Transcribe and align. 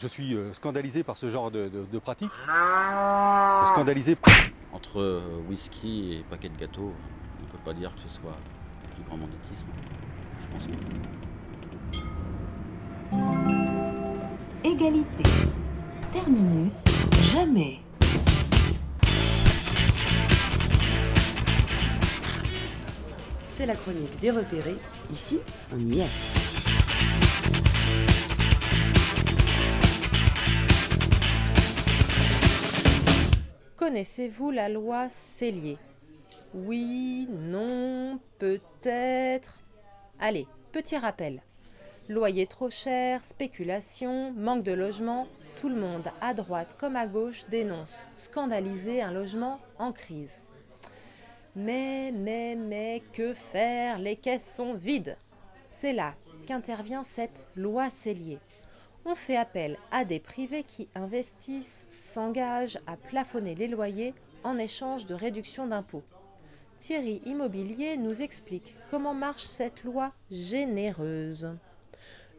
Je 0.00 0.06
suis 0.06 0.34
euh, 0.34 0.52
scandalisé 0.52 1.02
par 1.02 1.16
ce 1.16 1.28
genre 1.28 1.50
de, 1.50 1.68
de- 1.68 1.84
de 1.90 1.98
pratique. 1.98 2.30
Scandalisé. 3.66 4.16
Entre 4.72 5.00
euh, 5.00 5.20
whisky 5.48 6.14
et 6.14 6.24
paquet 6.30 6.48
de 6.50 6.56
gâteaux, 6.56 6.92
on 7.40 7.44
ne 7.44 7.50
peut 7.50 7.58
pas 7.64 7.72
dire 7.72 7.92
que 7.94 8.00
ce 8.02 8.08
soit 8.08 8.36
du 8.96 9.02
grand 9.08 9.16
banditisme. 9.16 9.66
Je 10.40 10.46
pense 10.48 10.66
pas. 10.68 10.78
Égalité. 14.64 15.22
Terminus. 16.12 16.84
Jamais. 17.32 17.80
C'est 23.46 23.66
la 23.66 23.74
chronique 23.74 24.18
des 24.20 24.30
repérés. 24.30 24.76
Ici, 25.10 25.40
on 25.74 25.78
y 25.78 26.00
est. 26.00 26.47
Connaissez-vous 33.88 34.50
la 34.50 34.68
loi 34.68 35.08
Cellier? 35.08 35.78
Oui, 36.52 37.26
non, 37.30 38.20
peut-être. 38.36 39.56
Allez, 40.20 40.46
petit 40.72 40.98
rappel. 40.98 41.40
Loyer 42.10 42.46
trop 42.46 42.68
cher, 42.68 43.24
spéculation, 43.24 44.30
manque 44.32 44.62
de 44.62 44.72
logement, 44.72 45.26
tout 45.58 45.70
le 45.70 45.80
monde, 45.80 46.10
à 46.20 46.34
droite 46.34 46.76
comme 46.78 46.96
à 46.96 47.06
gauche, 47.06 47.46
dénonce, 47.48 48.06
scandaliser 48.14 49.00
un 49.00 49.10
logement 49.10 49.58
en 49.78 49.92
crise. 49.92 50.36
Mais, 51.56 52.12
mais, 52.14 52.56
mais, 52.56 53.02
que 53.14 53.32
faire? 53.32 53.98
Les 53.98 54.16
caisses 54.16 54.54
sont 54.54 54.74
vides. 54.74 55.16
C'est 55.66 55.94
là 55.94 56.14
qu'intervient 56.46 57.04
cette 57.04 57.40
loi 57.56 57.88
Cellier. 57.88 58.38
On 59.10 59.14
fait 59.14 59.38
appel 59.38 59.78
à 59.90 60.04
des 60.04 60.20
privés 60.20 60.64
qui 60.64 60.86
investissent, 60.94 61.86
s'engagent 61.96 62.78
à 62.86 62.98
plafonner 62.98 63.54
les 63.54 63.66
loyers 63.66 64.12
en 64.44 64.58
échange 64.58 65.06
de 65.06 65.14
réduction 65.14 65.66
d'impôts. 65.66 66.02
Thierry 66.76 67.22
Immobilier 67.24 67.96
nous 67.96 68.20
explique 68.20 68.74
comment 68.90 69.14
marche 69.14 69.44
cette 69.44 69.82
loi 69.82 70.12
généreuse. 70.30 71.48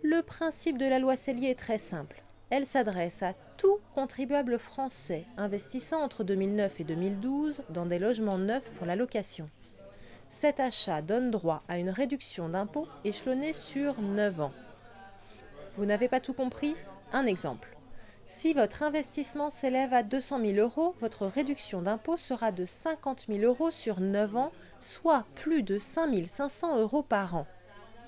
Le 0.03 0.22
principe 0.22 0.78
de 0.78 0.86
la 0.86 1.00
loi 1.00 1.16
Cellier 1.16 1.50
est 1.50 1.59
très 1.59 1.80
simple. 1.80 2.22
Elle 2.52 2.67
s'adresse 2.67 3.23
à 3.23 3.33
tout 3.58 3.80
contribuable 3.95 4.59
français 4.59 5.26
investissant 5.38 6.04
entre 6.04 6.23
2009 6.23 6.81
et 6.81 6.83
2012 6.83 7.64
dans 7.72 7.88
des 7.88 7.98
logements 7.98 8.38
neufs 8.38 8.70
pour 8.73 8.86
la 8.86 8.95
location. 8.95 9.50
Cet 10.30 10.59
achat 10.59 11.02
donne 11.02 11.31
droit 11.31 11.64
à 11.67 11.80
une 11.80 11.89
réduction 11.89 12.48
d'impôt 12.48 12.88
échelonnée 13.06 13.54
sur 13.54 14.00
9 14.00 14.42
ans. 14.42 14.54
Vous 15.78 15.86
n'avez 15.86 16.08
pas 16.08 16.20
tout 16.20 16.34
compris 16.34 16.75
Un 17.14 17.25
exemple. 17.25 17.75
Si 18.28 18.53
votre 18.53 18.84
investissement 18.84 19.50
s'élève 19.50 19.94
à 19.94 20.03
200 20.03 20.39
000 20.39 20.53
euros, 20.58 20.95
votre 21.02 21.26
réduction 21.26 21.81
d'impôt 21.81 22.16
sera 22.16 22.52
de 22.52 22.64
50 22.64 23.26
000 23.28 23.39
euros 23.39 23.72
sur 23.72 24.00
9 24.00 24.36
ans, 24.36 24.52
soit 24.81 25.26
plus 25.36 25.64
de 25.64 25.78
5 25.78 26.28
500 26.28 26.80
euros 26.80 27.02
par 27.02 27.36
an. 27.36 27.48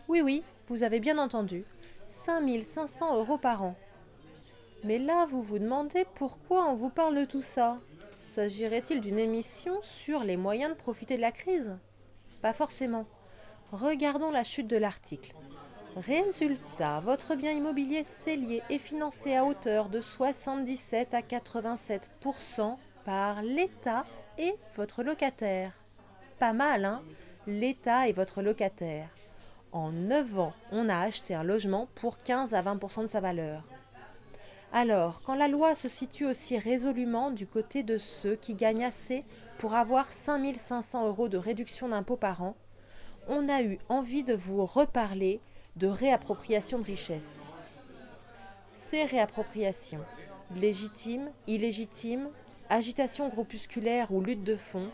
Oui, 0.07 0.21
oui, 0.21 0.43
vous 0.67 0.83
avez 0.83 0.99
bien 0.99 1.17
entendu. 1.17 1.65
5 2.07 2.61
500 2.61 3.17
euros 3.17 3.37
par 3.37 3.63
an. 3.63 3.75
Mais 4.83 4.99
là, 4.99 5.25
vous 5.25 5.41
vous 5.41 5.59
demandez 5.59 6.05
pourquoi 6.15 6.65
on 6.65 6.75
vous 6.75 6.89
parle 6.89 7.15
de 7.15 7.25
tout 7.25 7.41
ça 7.41 7.79
S'agirait-il 8.17 9.01
d'une 9.01 9.19
émission 9.19 9.79
sur 9.81 10.23
les 10.23 10.37
moyens 10.37 10.71
de 10.71 10.77
profiter 10.77 11.15
de 11.15 11.21
la 11.21 11.31
crise? 11.31 11.77
Pas 12.41 12.53
forcément. 12.53 13.05
Regardons 13.71 14.31
la 14.31 14.43
chute 14.43 14.67
de 14.67 14.77
l'article. 14.77 15.33
Résultat, 15.97 17.01
votre 17.01 17.35
bien 17.35 17.51
immobilier 17.51 18.05
cellier 18.05 18.63
est 18.69 18.77
financé 18.77 19.35
à 19.35 19.43
hauteur 19.43 19.89
de 19.89 19.99
77 19.99 21.13
à 21.13 21.19
87% 21.19 22.77
par 23.03 23.41
l'État 23.41 24.05
et 24.37 24.55
votre 24.75 25.03
locataire. 25.03 25.73
Pas 26.39 26.53
mal, 26.53 26.85
hein? 26.85 27.01
L'État 27.45 28.07
et 28.07 28.13
votre 28.13 28.41
locataire. 28.41 29.09
En 29.73 29.91
9 29.91 30.39
ans, 30.39 30.53
on 30.71 30.87
a 30.87 30.97
acheté 30.97 31.35
un 31.35 31.43
logement 31.43 31.89
pour 31.95 32.19
15 32.19 32.53
à 32.53 32.61
20% 32.61 33.01
de 33.01 33.07
sa 33.07 33.19
valeur. 33.19 33.63
Alors, 34.71 35.21
quand 35.21 35.35
la 35.35 35.49
loi 35.49 35.75
se 35.75 35.89
situe 35.89 36.25
aussi 36.25 36.57
résolument 36.57 37.31
du 37.31 37.45
côté 37.45 37.83
de 37.83 37.97
ceux 37.97 38.37
qui 38.37 38.55
gagnent 38.55 38.85
assez 38.85 39.25
pour 39.57 39.73
avoir 39.73 40.07
5500 40.13 41.07
euros 41.07 41.27
de 41.27 41.37
réduction 41.37 41.89
d'impôt 41.89 42.15
par 42.15 42.41
an, 42.41 42.55
on 43.27 43.49
a 43.49 43.61
eu 43.61 43.77
envie 43.89 44.23
de 44.23 44.33
vous 44.33 44.65
reparler 44.65 45.41
de 45.75 45.87
réappropriation 45.87 46.79
de 46.79 46.85
richesse. 46.85 47.43
Ces 48.69 49.05
réappropriations, 49.05 50.03
légitimes, 50.55 51.29
illégitimes, 51.47 52.29
agitation 52.69 53.29
groupusculaire 53.29 54.11
ou 54.11 54.21
lutte 54.21 54.43
de 54.43 54.55
fond, 54.55 54.89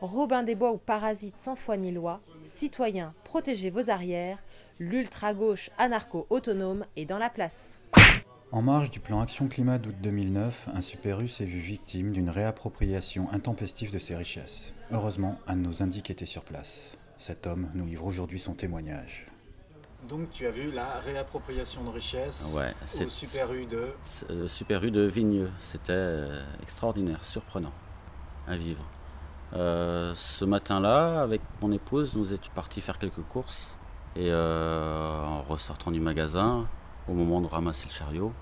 Robin 0.00 0.42
des 0.42 0.54
Bois 0.54 0.72
ou 0.72 0.78
parasites 0.78 1.36
sans 1.36 1.56
foi 1.56 1.76
ni 1.76 1.92
loi, 1.92 2.20
citoyens, 2.46 3.12
protégez 3.24 3.70
vos 3.70 3.90
arrières, 3.90 4.38
l'ultra-gauche 4.78 5.70
anarcho-autonome 5.78 6.84
est 6.96 7.04
dans 7.04 7.18
la 7.18 7.28
place. 7.28 7.78
En 8.52 8.62
marge 8.62 8.90
du 8.90 8.98
plan 8.98 9.20
Action 9.20 9.46
Climat 9.46 9.78
d'août 9.78 9.94
2009, 10.02 10.70
un 10.74 10.80
Super 10.80 11.20
s'est 11.28 11.44
vu 11.44 11.60
victime 11.60 12.10
d'une 12.10 12.30
réappropriation 12.30 13.30
intempestive 13.30 13.92
de 13.92 13.98
ses 14.00 14.16
richesses. 14.16 14.72
Heureusement, 14.90 15.38
un 15.46 15.54
de 15.54 15.60
nos 15.60 15.82
indiques 15.82 16.10
était 16.10 16.26
sur 16.26 16.42
place. 16.42 16.96
Cet 17.16 17.46
homme 17.46 17.70
nous 17.74 17.86
livre 17.86 18.06
aujourd'hui 18.06 18.40
son 18.40 18.54
témoignage. 18.54 19.29
Donc 20.08 20.30
tu 20.30 20.46
as 20.46 20.50
vu 20.50 20.70
la 20.72 20.98
réappropriation 21.00 21.84
de 21.84 21.90
richesse 21.90 22.54
Ouais, 22.56 22.74
au 23.04 23.08
Super 23.08 23.52
U 23.52 23.66
de... 23.66 23.90
Le 24.28 24.48
Super 24.48 24.82
U 24.84 24.90
de 24.90 25.02
Vigneux, 25.02 25.50
c'était 25.60 25.92
euh, 25.92 26.42
extraordinaire, 26.62 27.24
surprenant 27.24 27.72
à 28.46 28.56
vivre. 28.56 28.84
Euh, 29.52 30.14
ce 30.14 30.44
matin-là, 30.44 31.20
avec 31.20 31.40
mon 31.60 31.72
épouse, 31.72 32.14
nous 32.14 32.32
étions 32.32 32.52
partis 32.54 32.80
faire 32.80 32.98
quelques 32.98 33.22
courses. 33.22 33.76
Et 34.16 34.28
euh, 34.30 35.20
en 35.22 35.42
ressortant 35.42 35.90
du 35.90 36.00
magasin, 36.00 36.66
au 37.08 37.14
moment 37.14 37.40
de 37.40 37.46
ramasser 37.46 37.86
le 37.86 37.92
chariot, 37.92 38.32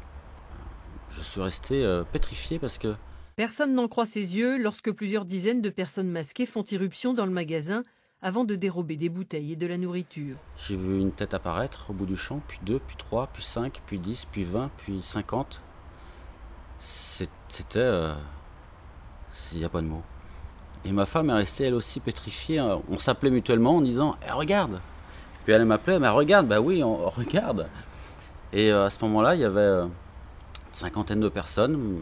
je 1.10 1.20
suis 1.20 1.40
resté 1.40 1.84
euh, 1.84 2.04
pétrifié 2.04 2.58
parce 2.58 2.78
que 2.78 2.94
Personne 3.36 3.74
n'en 3.74 3.86
croit 3.86 4.06
ses 4.06 4.36
yeux 4.36 4.58
lorsque 4.60 4.90
plusieurs 4.90 5.24
dizaines 5.24 5.62
de 5.62 5.70
personnes 5.70 6.10
masquées 6.10 6.46
font 6.46 6.64
irruption 6.64 7.14
dans 7.14 7.24
le 7.24 7.30
magasin 7.30 7.84
avant 8.20 8.44
de 8.44 8.54
dérober 8.56 8.96
des 8.96 9.08
bouteilles 9.08 9.52
et 9.52 9.56
de 9.56 9.66
la 9.66 9.78
nourriture. 9.78 10.36
j'ai 10.56 10.76
vu 10.76 10.98
une 10.98 11.12
tête 11.12 11.34
apparaître 11.34 11.90
au 11.90 11.92
bout 11.92 12.06
du 12.06 12.16
champ, 12.16 12.40
puis 12.48 12.58
deux, 12.62 12.80
puis 12.80 12.96
trois, 12.96 13.28
puis 13.28 13.44
cinq, 13.44 13.80
puis 13.86 13.98
dix, 13.98 14.24
puis 14.24 14.44
vingt, 14.44 14.70
puis 14.76 15.02
cinquante. 15.02 15.62
C'était... 16.80 17.78
euh, 17.78 18.14
Il 19.52 19.58
n'y 19.58 19.64
a 19.64 19.68
pas 19.68 19.80
de 19.80 19.86
mots. 19.86 20.02
Et 20.84 20.92
ma 20.92 21.06
femme 21.06 21.30
est 21.30 21.34
restée 21.34 21.64
elle 21.64 21.74
aussi 21.74 22.00
pétrifiée. 22.00 22.60
On 22.88 22.98
s'appelait 22.98 23.30
mutuellement 23.30 23.76
en 23.76 23.80
disant 23.80 24.16
Eh, 24.26 24.30
Regarde 24.30 24.80
Puis 25.44 25.52
elle 25.52 25.64
m'appelait 25.64 25.98
Mais 25.98 26.08
regarde 26.08 26.46
Bah 26.46 26.60
oui, 26.60 26.84
on 26.84 27.08
regarde 27.10 27.66
Et 28.52 28.70
euh, 28.70 28.86
à 28.86 28.90
ce 28.90 29.02
moment-là, 29.04 29.34
il 29.34 29.40
y 29.40 29.44
avait 29.44 29.60
euh, 29.60 29.84
une 29.84 29.90
cinquantaine 30.72 31.20
de 31.20 31.28
personnes 31.28 32.00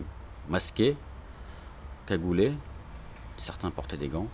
masquées, 0.48 0.96
cagoulées. 2.06 2.52
Certains 3.38 3.70
portaient 3.70 3.96
des 3.96 4.08
gants. 4.08 4.28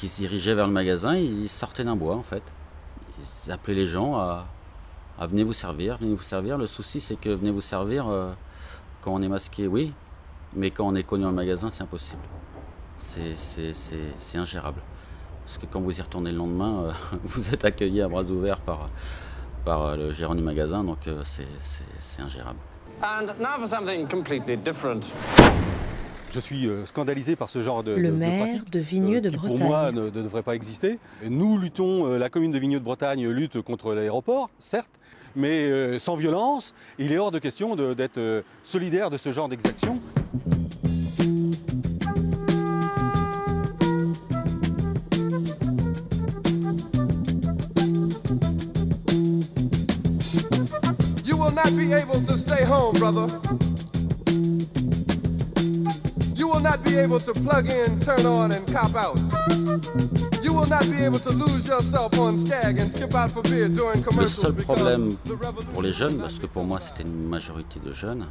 Qui 0.00 0.08
se 0.08 0.16
dirigeaient 0.22 0.54
vers 0.54 0.66
le 0.66 0.72
magasin. 0.72 1.14
Ils 1.14 1.50
sortaient 1.50 1.84
d'un 1.84 1.94
bois 1.94 2.14
en 2.16 2.22
fait. 2.22 2.42
Ils 3.44 3.52
appelaient 3.52 3.74
les 3.74 3.86
gens 3.86 4.16
à, 4.16 4.46
à 5.18 5.26
venez 5.26 5.44
vous 5.44 5.52
servir, 5.52 5.98
venez 5.98 6.14
vous 6.14 6.22
servir. 6.22 6.56
Le 6.56 6.66
souci, 6.66 7.00
c'est 7.02 7.16
que 7.16 7.28
venez 7.28 7.50
vous 7.50 7.60
servir 7.60 8.08
euh, 8.08 8.32
quand 9.02 9.12
on 9.12 9.20
est 9.20 9.28
masqué, 9.28 9.66
oui. 9.66 9.92
Mais 10.56 10.70
quand 10.70 10.86
on 10.86 10.94
est 10.94 11.02
connu 11.02 11.24
dans 11.24 11.28
le 11.28 11.36
magasin, 11.36 11.68
c'est 11.70 11.82
impossible 11.82 12.22
c'est- 12.96 14.38
ingérable. 14.38 14.80
Parce 15.44 15.58
que 15.58 15.66
quand 15.66 15.80
vous 15.80 15.98
y 15.98 16.00
retournez 16.00 16.30
le 16.30 16.38
lendemain, 16.38 16.84
euh, 16.84 16.92
vous 17.24 17.52
êtes 17.52 17.64
accueilli 17.66 18.00
à 18.00 18.08
bras 18.08 18.22
ouverts 18.24 18.60
par, 18.60 18.88
euh, 19.68 19.96
le 19.96 20.12
gérant 20.12 20.34
du 20.34 20.42
magasin, 20.42 20.82
donc 20.82 20.98
c'est 21.24 22.22
ingérable. 22.22 22.58
And 23.02 23.26
now 23.38 23.58
for 23.58 23.68
something 23.68 24.08
completely 24.08 24.56
different. 24.56 25.04
Je 26.32 26.38
suis 26.38 26.66
euh, 26.68 26.86
scandalisé 26.86 27.34
par 27.34 27.48
ce 27.50 27.60
genre 27.60 27.82
de, 27.82 27.92
Le 27.92 28.02
de- 28.02 28.06
de 28.06 28.10
maire 28.12 28.44
pratique, 28.46 28.70
de 28.70 28.78
Vigneux 28.78 29.18
euh, 29.18 29.20
de 29.20 29.30
qui, 29.30 29.36
Bretagne. 29.36 29.56
Pour 29.58 29.66
moi, 29.66 29.90
ne, 29.92 30.02
ne 30.02 30.10
devrait 30.10 30.42
pas 30.44 30.54
exister. 30.54 30.98
Nous 31.28 31.58
luttons, 31.58 32.06
euh, 32.06 32.18
la 32.18 32.28
commune 32.28 32.52
de 32.52 32.58
Vigneux 32.58 32.78
de 32.78 32.84
Bretagne 32.84 33.28
lutte 33.28 33.60
contre 33.62 33.94
l'aéroport, 33.94 34.48
certes, 34.60 34.90
mais 35.34 35.98
sans 35.98 36.14
violence. 36.16 36.74
Il 36.98 37.12
est 37.12 37.18
hors 37.18 37.30
de 37.32 37.38
question 37.38 37.74
de- 37.76 37.94
d'être 37.94 38.44
solidaire 38.62 39.10
de 39.10 39.16
ce 39.18 39.32
genre 39.32 39.48
d'exaction. 39.48 40.00
You 51.24 51.36
will 51.36 51.50
not 51.52 51.76
be 51.76 51.92
able 51.92 52.22
to 52.26 52.36
stay 52.36 52.64
home, 52.64 52.94
brother. 52.98 53.26
You 56.60 56.66
You 56.66 56.72
will 56.72 56.76
not 56.76 56.84
be 56.84 56.98
able 56.98 57.20
to 57.20 57.32
plug 57.32 57.68
in, 57.70 58.00
turn 58.00 58.26
on, 58.26 58.52
and 58.52 58.66
cop 58.70 58.94
out. 58.94 59.18
You 60.42 60.52
will 60.52 60.68
not 60.68 60.82
be 60.90 61.02
able 61.02 61.18
to 61.20 61.30
lose 61.30 61.66
yourself 61.66 62.18
on 62.18 62.36
Skag 62.36 62.78
and 62.78 62.90
skip 62.90 63.14
out 63.14 63.30
for 63.30 63.42
beer 63.42 63.70
during 63.70 64.04
Le 64.04 64.28
seul 64.28 64.52
problème 64.52 65.16
pour 65.72 65.80
les 65.80 65.94
jeunes, 65.94 66.18
parce 66.18 66.38
que 66.38 66.44
pour 66.44 66.64
moi 66.64 66.78
c'était 66.78 67.04
une 67.08 67.26
majorité 67.28 67.80
de 67.80 67.94
jeunes, 67.94 68.26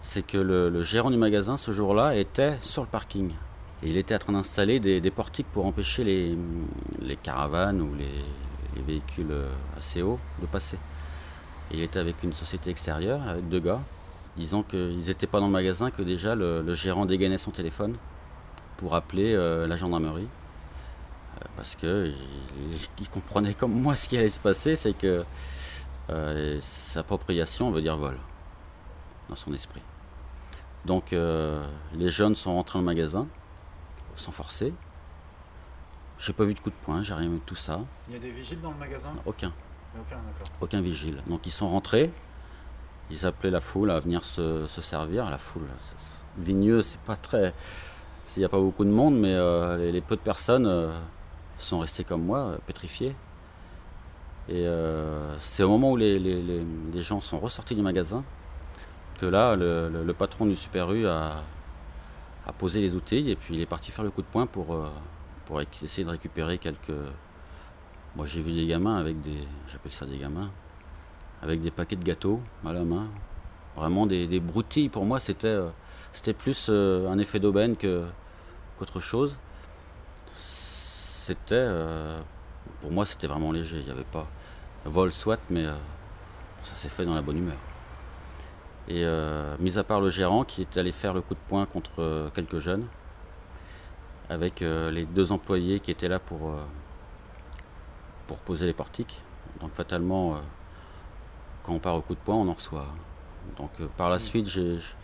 c'est 0.00 0.26
que 0.26 0.38
le, 0.38 0.70
le 0.70 0.80
gérant 0.80 1.10
du 1.10 1.18
magasin 1.18 1.58
ce 1.58 1.70
jour-là 1.70 2.16
était 2.16 2.56
sur 2.62 2.80
le 2.80 2.88
parking. 2.88 3.32
Et 3.82 3.90
il 3.90 3.98
était 3.98 4.14
en 4.14 4.18
train 4.18 4.32
d'installer 4.32 4.80
des, 4.80 5.02
des 5.02 5.10
portiques 5.10 5.48
pour 5.52 5.66
empêcher 5.66 6.04
les, 6.04 6.34
les 7.02 7.16
caravanes 7.16 7.82
ou 7.82 7.94
les, 7.94 8.24
les 8.74 8.82
véhicules 8.82 9.34
assez 9.76 10.00
hauts 10.00 10.18
de 10.40 10.46
passer. 10.46 10.78
Et 11.70 11.76
il 11.76 11.82
était 11.82 11.98
avec 11.98 12.22
une 12.22 12.32
société 12.32 12.70
extérieure, 12.70 13.20
avec 13.28 13.46
deux 13.50 13.60
gars, 13.60 13.82
disant 14.38 14.62
qu'ils 14.62 14.98
n'étaient 15.06 15.26
pas 15.26 15.40
dans 15.40 15.46
le 15.46 15.52
magasin, 15.52 15.90
que 15.90 16.02
déjà 16.02 16.34
le, 16.34 16.62
le 16.62 16.74
gérant 16.74 17.04
dégainait 17.06 17.38
son 17.38 17.50
téléphone 17.50 17.96
pour 18.76 18.94
appeler 18.94 19.34
euh, 19.34 19.66
la 19.66 19.76
gendarmerie. 19.76 20.28
Euh, 21.36 21.44
parce 21.56 21.74
que 21.76 22.12
il, 22.72 22.78
il 23.00 23.08
comprenait 23.08 23.54
comme 23.54 23.72
moi 23.72 23.96
ce 23.96 24.08
qui 24.08 24.16
allait 24.16 24.28
se 24.28 24.40
passer, 24.40 24.76
c'est 24.76 24.94
que 24.94 25.24
euh, 26.10 26.58
sa 26.62 27.00
appropriation 27.00 27.70
veut 27.70 27.82
dire 27.82 27.96
vol 27.96 28.16
dans 29.28 29.36
son 29.36 29.52
esprit. 29.52 29.82
Donc 30.84 31.12
euh, 31.12 31.66
les 31.94 32.08
jeunes 32.08 32.34
sont 32.34 32.54
rentrés 32.54 32.78
dans 32.78 32.82
le 32.82 32.86
magasin 32.86 33.26
sans 34.16 34.32
forcer. 34.32 34.72
J'ai 36.18 36.32
pas 36.32 36.44
vu 36.44 36.54
de 36.54 36.58
coup 36.60 36.70
de 36.70 36.74
poing, 36.82 37.02
j'ai 37.02 37.14
rien 37.14 37.28
vu 37.28 37.36
de 37.36 37.42
tout 37.44 37.54
ça. 37.54 37.80
Il 38.08 38.14
y 38.14 38.16
a 38.16 38.20
des 38.20 38.30
vigiles 38.32 38.60
dans 38.60 38.70
le 38.72 38.78
magasin? 38.78 39.10
Aucun, 39.26 39.52
Aucun, 39.94 40.16
d'accord. 40.16 40.48
aucun 40.60 40.80
vigile. 40.80 41.22
Donc 41.28 41.46
ils 41.46 41.52
sont 41.52 41.68
rentrés, 41.68 42.10
ils 43.10 43.26
appelaient 43.26 43.50
la 43.50 43.60
foule 43.60 43.90
à 43.90 44.00
venir 44.00 44.24
se, 44.24 44.66
se 44.66 44.80
servir. 44.80 45.30
La 45.30 45.38
foule, 45.38 45.66
Vigneux, 46.38 46.82
c'est 46.82 47.00
pas 47.00 47.16
très. 47.16 47.52
Il 48.36 48.40
n'y 48.40 48.44
a 48.44 48.48
pas 48.48 48.60
beaucoup 48.60 48.84
de 48.84 48.90
monde, 48.90 49.18
mais 49.18 49.34
euh, 49.34 49.90
les, 49.90 50.00
peu 50.00 50.14
de 50.14 50.20
personnes 50.20 50.66
euh, 50.66 50.92
sont 51.58 51.80
restées 51.80 52.04
comme 52.04 52.22
moi, 52.22 52.38
euh, 52.38 52.58
pétrifiées. 52.66 53.16
Et 54.48 54.64
c'est 55.38 55.62
au 55.62 55.68
moment 55.68 55.92
où 55.92 55.96
les, 55.96 56.88
gens 56.96 57.20
sont 57.20 57.38
ressortis 57.38 57.74
du 57.74 57.82
magasin 57.82 58.24
que 59.20 59.26
là, 59.26 59.56
le, 59.56 60.12
patron 60.16 60.46
du 60.46 60.56
Super 60.56 60.90
U 60.92 61.06
a, 61.06 61.42
posé 62.56 62.80
les 62.80 62.94
outils 62.94 63.30
et 63.30 63.36
puis 63.36 63.56
il 63.56 63.60
est 63.60 63.66
parti 63.66 63.90
faire 63.90 64.04
le 64.04 64.10
coup 64.10 64.22
de 64.22 64.26
poing 64.26 64.46
pour, 64.46 64.74
essayer 65.82 66.04
de 66.04 66.10
récupérer 66.10 66.56
quelques. 66.56 66.96
Moi, 68.16 68.24
j'ai 68.24 68.40
vu 68.40 68.52
des 68.52 68.66
gamins 68.66 68.96
avec 68.96 69.20
des. 69.20 69.46
J'appelle 69.66 69.92
ça 69.92 70.06
des 70.06 70.16
gamins. 70.16 70.50
Avec 71.42 71.60
des 71.60 71.70
paquets 71.70 71.96
de 71.96 72.04
gâteaux 72.04 72.40
à 72.64 72.72
la 72.72 72.84
main. 72.84 73.08
Vraiment 73.76 74.06
des, 74.06 74.40
broutilles. 74.40 74.88
Pour 74.88 75.04
moi, 75.04 75.20
c'était 75.20 75.46
euh, 75.46 75.70
plus 76.36 76.66
euh, 76.68 77.08
un 77.08 77.18
effet 77.18 77.38
d'aubaine 77.38 77.76
qu'autre 77.76 79.00
chose. 79.00 79.36
C'était. 80.34 81.54
euh, 81.54 82.20
pour 82.80 82.90
moi, 82.90 83.06
c'était 83.06 83.28
vraiment 83.28 83.52
léger. 83.52 83.78
Il 83.78 83.84
n'y 83.84 83.90
avait 83.90 84.02
pas. 84.02 84.26
Vol, 84.84 85.12
soit, 85.12 85.38
mais 85.50 85.64
ça 86.62 86.74
s'est 86.74 86.88
fait 86.88 87.04
dans 87.04 87.14
la 87.14 87.22
bonne 87.22 87.38
humeur. 87.38 87.56
Et 88.88 89.04
mis 89.58 89.76
à 89.76 89.84
part 89.84 90.00
le 90.00 90.08
gérant 90.08 90.44
qui 90.44 90.62
est 90.62 90.76
allé 90.78 90.92
faire 90.92 91.12
le 91.12 91.20
coup 91.20 91.34
de 91.34 91.40
poing 91.46 91.66
contre 91.66 92.30
quelques 92.34 92.58
jeunes, 92.58 92.86
avec 94.30 94.60
les 94.60 95.04
deux 95.04 95.30
employés 95.30 95.80
qui 95.80 95.90
étaient 95.90 96.08
là 96.08 96.20
pour, 96.20 96.54
pour 98.28 98.38
poser 98.38 98.66
les 98.66 98.72
portiques. 98.72 99.20
Donc 99.60 99.72
fatalement, 99.74 100.40
quand 101.68 101.74
on 101.74 101.78
part 101.78 101.96
au 101.96 102.00
coup 102.00 102.14
de 102.14 102.20
poing, 102.24 102.34
on 102.36 102.48
en 102.48 102.54
reçoit. 102.54 102.86
Donc 103.58 103.68
euh, 103.80 103.86
par 103.98 104.08
la 104.08 104.18
suite, 104.18 104.46
j'ai- 104.48 104.78
j'- 104.78 104.94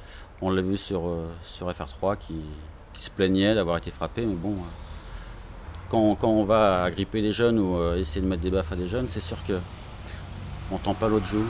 on 0.41 0.51
l'a 0.51 0.63
vu 0.63 0.77
sur, 0.79 1.07
euh, 1.07 1.27
sur 1.43 1.71
FR3 1.71 2.17
qui, 2.17 2.35
qui 2.95 3.03
se 3.05 3.11
plaignait 3.11 3.55
d'avoir 3.55 3.77
été 3.77 3.91
frappé, 3.91 4.25
mais 4.25 4.35
bon, 4.35 4.53
euh, 4.53 4.55
quand, 5.91 6.15
quand 6.17 6.29
on 6.29 6.45
va 6.45 6.83
agripper 6.85 7.21
des 7.21 7.33
jeunes 7.33 7.59
ou 7.59 7.77
euh, 7.77 7.99
essayer 7.99 8.23
de 8.23 8.27
mettre 8.27 8.43
des 8.43 8.51
baffes 8.51 8.73
à 8.73 8.77
des 8.77 8.87
jeunes, 8.87 9.07
c'est 9.09 9.21
sûr 9.21 9.37
que 9.47 9.59
on 10.73 10.79
tend 10.79 10.95
pas 10.95 11.09
l'autre 11.09 11.27
joue. 11.27 11.45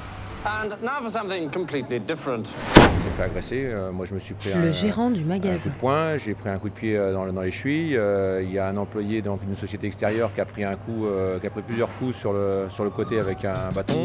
And 0.46 0.68
now 0.82 1.00
for 1.00 1.10
something 1.10 1.48
completely 1.50 2.00
different. 2.00 2.44
J'ai 2.76 3.10
fait 3.16 3.22
agresser, 3.22 3.64
euh, 3.66 3.92
moi 3.92 4.04
je 4.06 4.14
me 4.14 4.18
suis 4.18 4.34
pris 4.34 4.52
un, 4.52 4.60
Le 4.62 4.72
gérant 4.72 5.10
du 5.10 5.20
un 5.20 5.22
coup 5.22 5.28
magasin. 5.28 5.70
de 5.70 5.74
poing, 5.76 6.16
j'ai 6.16 6.34
pris 6.34 6.50
un 6.50 6.58
coup 6.58 6.68
de 6.68 6.74
pied 6.74 6.98
dans, 7.12 7.32
dans 7.32 7.40
les 7.40 7.52
chevilles. 7.52 7.96
euh, 7.96 8.42
Il 8.42 8.50
y 8.52 8.58
a 8.58 8.68
un 8.68 8.76
employé 8.76 9.22
donc 9.22 9.40
d'une 9.46 9.54
société 9.56 9.86
extérieure 9.86 10.34
qui 10.34 10.40
a 10.40 10.44
pris 10.44 10.64
un 10.64 10.74
coup, 10.76 11.06
euh, 11.06 11.38
qui 11.38 11.46
a 11.46 11.50
pris 11.50 11.62
plusieurs 11.62 11.88
coups 11.98 12.16
sur 12.16 12.32
le, 12.32 12.66
sur 12.68 12.82
le 12.84 12.90
côté 12.90 13.18
avec 13.20 13.44
un 13.44 13.54
bâton. 13.74 14.04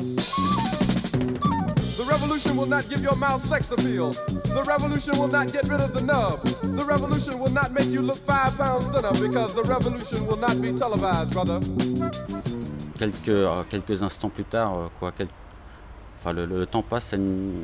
The 1.19 2.05
revolution 2.07 2.55
will 2.57 2.67
not 2.67 2.87
give 2.89 3.01
your 3.03 3.15
mouth 3.17 3.41
sex 3.41 3.71
appeal. 3.71 4.11
The 4.55 4.63
revolution 4.65 5.17
will 5.19 5.27
not 5.27 5.51
get 5.51 5.63
rid 5.69 5.81
of 5.81 5.91
the 5.93 6.01
nub. 6.01 6.41
The 6.77 6.85
revolution 6.85 7.39
will 7.39 7.51
not 7.51 7.71
make 7.73 7.87
you 7.91 8.01
look 8.01 8.17
five 8.25 8.55
pounds 8.57 8.89
thinner 8.91 9.11
because 9.19 9.53
the 9.53 9.63
revolution 9.63 10.25
will 10.27 10.37
not 10.39 10.61
be 10.61 10.71
televised, 10.73 11.33
brother. 11.33 11.59
quelques, 12.97 13.29
euh, 13.29 13.63
quelques 13.69 14.01
instants 14.03 14.29
plus 14.29 14.43
tard, 14.43 14.73
euh, 14.77 14.87
quoi, 14.99 15.11
quel- 15.15 15.29
enfin, 16.19 16.33
le, 16.33 16.45
le- 16.45 16.59
le 16.59 16.65
temps 16.65 16.81
passe, 16.83 17.13
nous- 17.13 17.63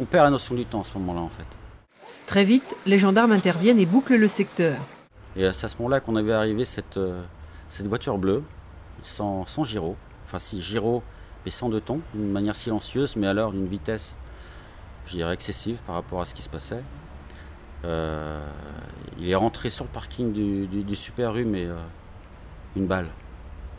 on 0.00 0.04
perd 0.04 0.24
la 0.24 0.30
notion 0.30 0.54
du 0.54 0.64
temps 0.64 0.80
à 0.80 0.84
ce 0.84 0.96
moment-là 0.98 1.20
en 1.20 1.28
fait. 1.28 1.46
Très 2.26 2.44
vite, 2.44 2.76
les 2.86 2.96
gendarmes 2.98 3.32
interviennent 3.32 3.80
et 3.80 3.86
bouclent 3.86 4.14
le 4.16 4.28
secteur. 4.28 4.76
Et 5.34 5.52
c'est 5.52 5.66
à 5.66 5.68
ce 5.68 5.76
moment-là 5.78 5.98
qu'on 6.00 6.14
avait 6.14 6.32
arrivé 6.32 6.64
cette, 6.64 6.96
euh, 6.98 7.20
cette 7.68 7.88
voiture 7.88 8.16
bleue, 8.18 8.44
sans, 9.02 9.44
sans 9.46 9.64
gyro, 9.64 9.96
enfin 10.24 10.38
si 10.38 10.60
gyro, 10.60 11.02
mais 11.44 11.50
sans 11.50 11.68
deux 11.68 11.80
tons, 11.80 12.00
d'une 12.14 12.30
manière 12.30 12.56
silencieuse, 12.56 13.16
mais 13.16 13.26
alors 13.26 13.52
d'une 13.52 13.66
vitesse, 13.66 14.14
je 15.06 15.12
dirais, 15.12 15.34
excessive 15.34 15.82
par 15.86 15.94
rapport 15.94 16.20
à 16.20 16.26
ce 16.26 16.34
qui 16.34 16.42
se 16.42 16.48
passait. 16.48 16.82
Euh, 17.84 18.46
il 19.18 19.28
est 19.28 19.34
rentré 19.34 19.70
sur 19.70 19.84
le 19.84 19.90
parking 19.90 20.32
du, 20.32 20.96
Super 20.96 21.36
U, 21.36 21.44
mais 21.44 21.64
euh, 21.64 21.78
une 22.76 22.86
balle. 22.86 23.08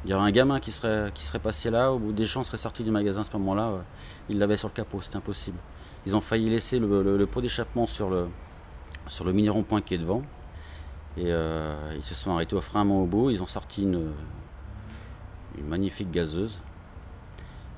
Il 0.03 0.11
y 0.11 0.13
aurait 0.15 0.27
un 0.27 0.31
gamin 0.31 0.59
qui 0.59 0.71
serait, 0.71 1.11
qui 1.13 1.23
serait 1.23 1.39
passé 1.39 1.69
là, 1.69 1.93
ou 1.93 2.11
des 2.11 2.25
gens 2.25 2.43
seraient 2.43 2.57
sortis 2.57 2.83
du 2.83 2.89
magasin 2.89 3.21
à 3.21 3.23
ce 3.23 3.33
moment-là, 3.33 3.69
euh, 3.69 3.81
il 4.29 4.39
l'avait 4.39 4.57
sur 4.57 4.67
le 4.67 4.73
capot, 4.73 5.01
c'était 5.01 5.17
impossible. 5.17 5.57
Ils 6.07 6.15
ont 6.15 6.21
failli 6.21 6.49
laisser 6.49 6.79
le 6.79 7.25
pot 7.27 7.41
d'échappement 7.41 7.85
sur 7.85 8.09
le, 8.09 8.27
sur 9.07 9.25
le 9.25 9.33
mini 9.33 9.49
rond-point 9.49 9.81
qui 9.81 9.93
est 9.93 9.99
devant. 9.99 10.23
Et 11.17 11.25
euh, 11.27 11.93
ils 11.95 12.03
se 12.03 12.15
sont 12.15 12.31
arrêtés 12.31 12.55
au 12.55 12.61
frein 12.61 12.81
à 12.81 12.83
main 12.85 12.95
au 12.95 13.05
bout, 13.05 13.29
ils 13.29 13.43
ont 13.43 13.47
sorti 13.47 13.83
une, 13.83 14.11
une 15.57 15.67
magnifique 15.67 16.09
gazeuse. 16.09 16.59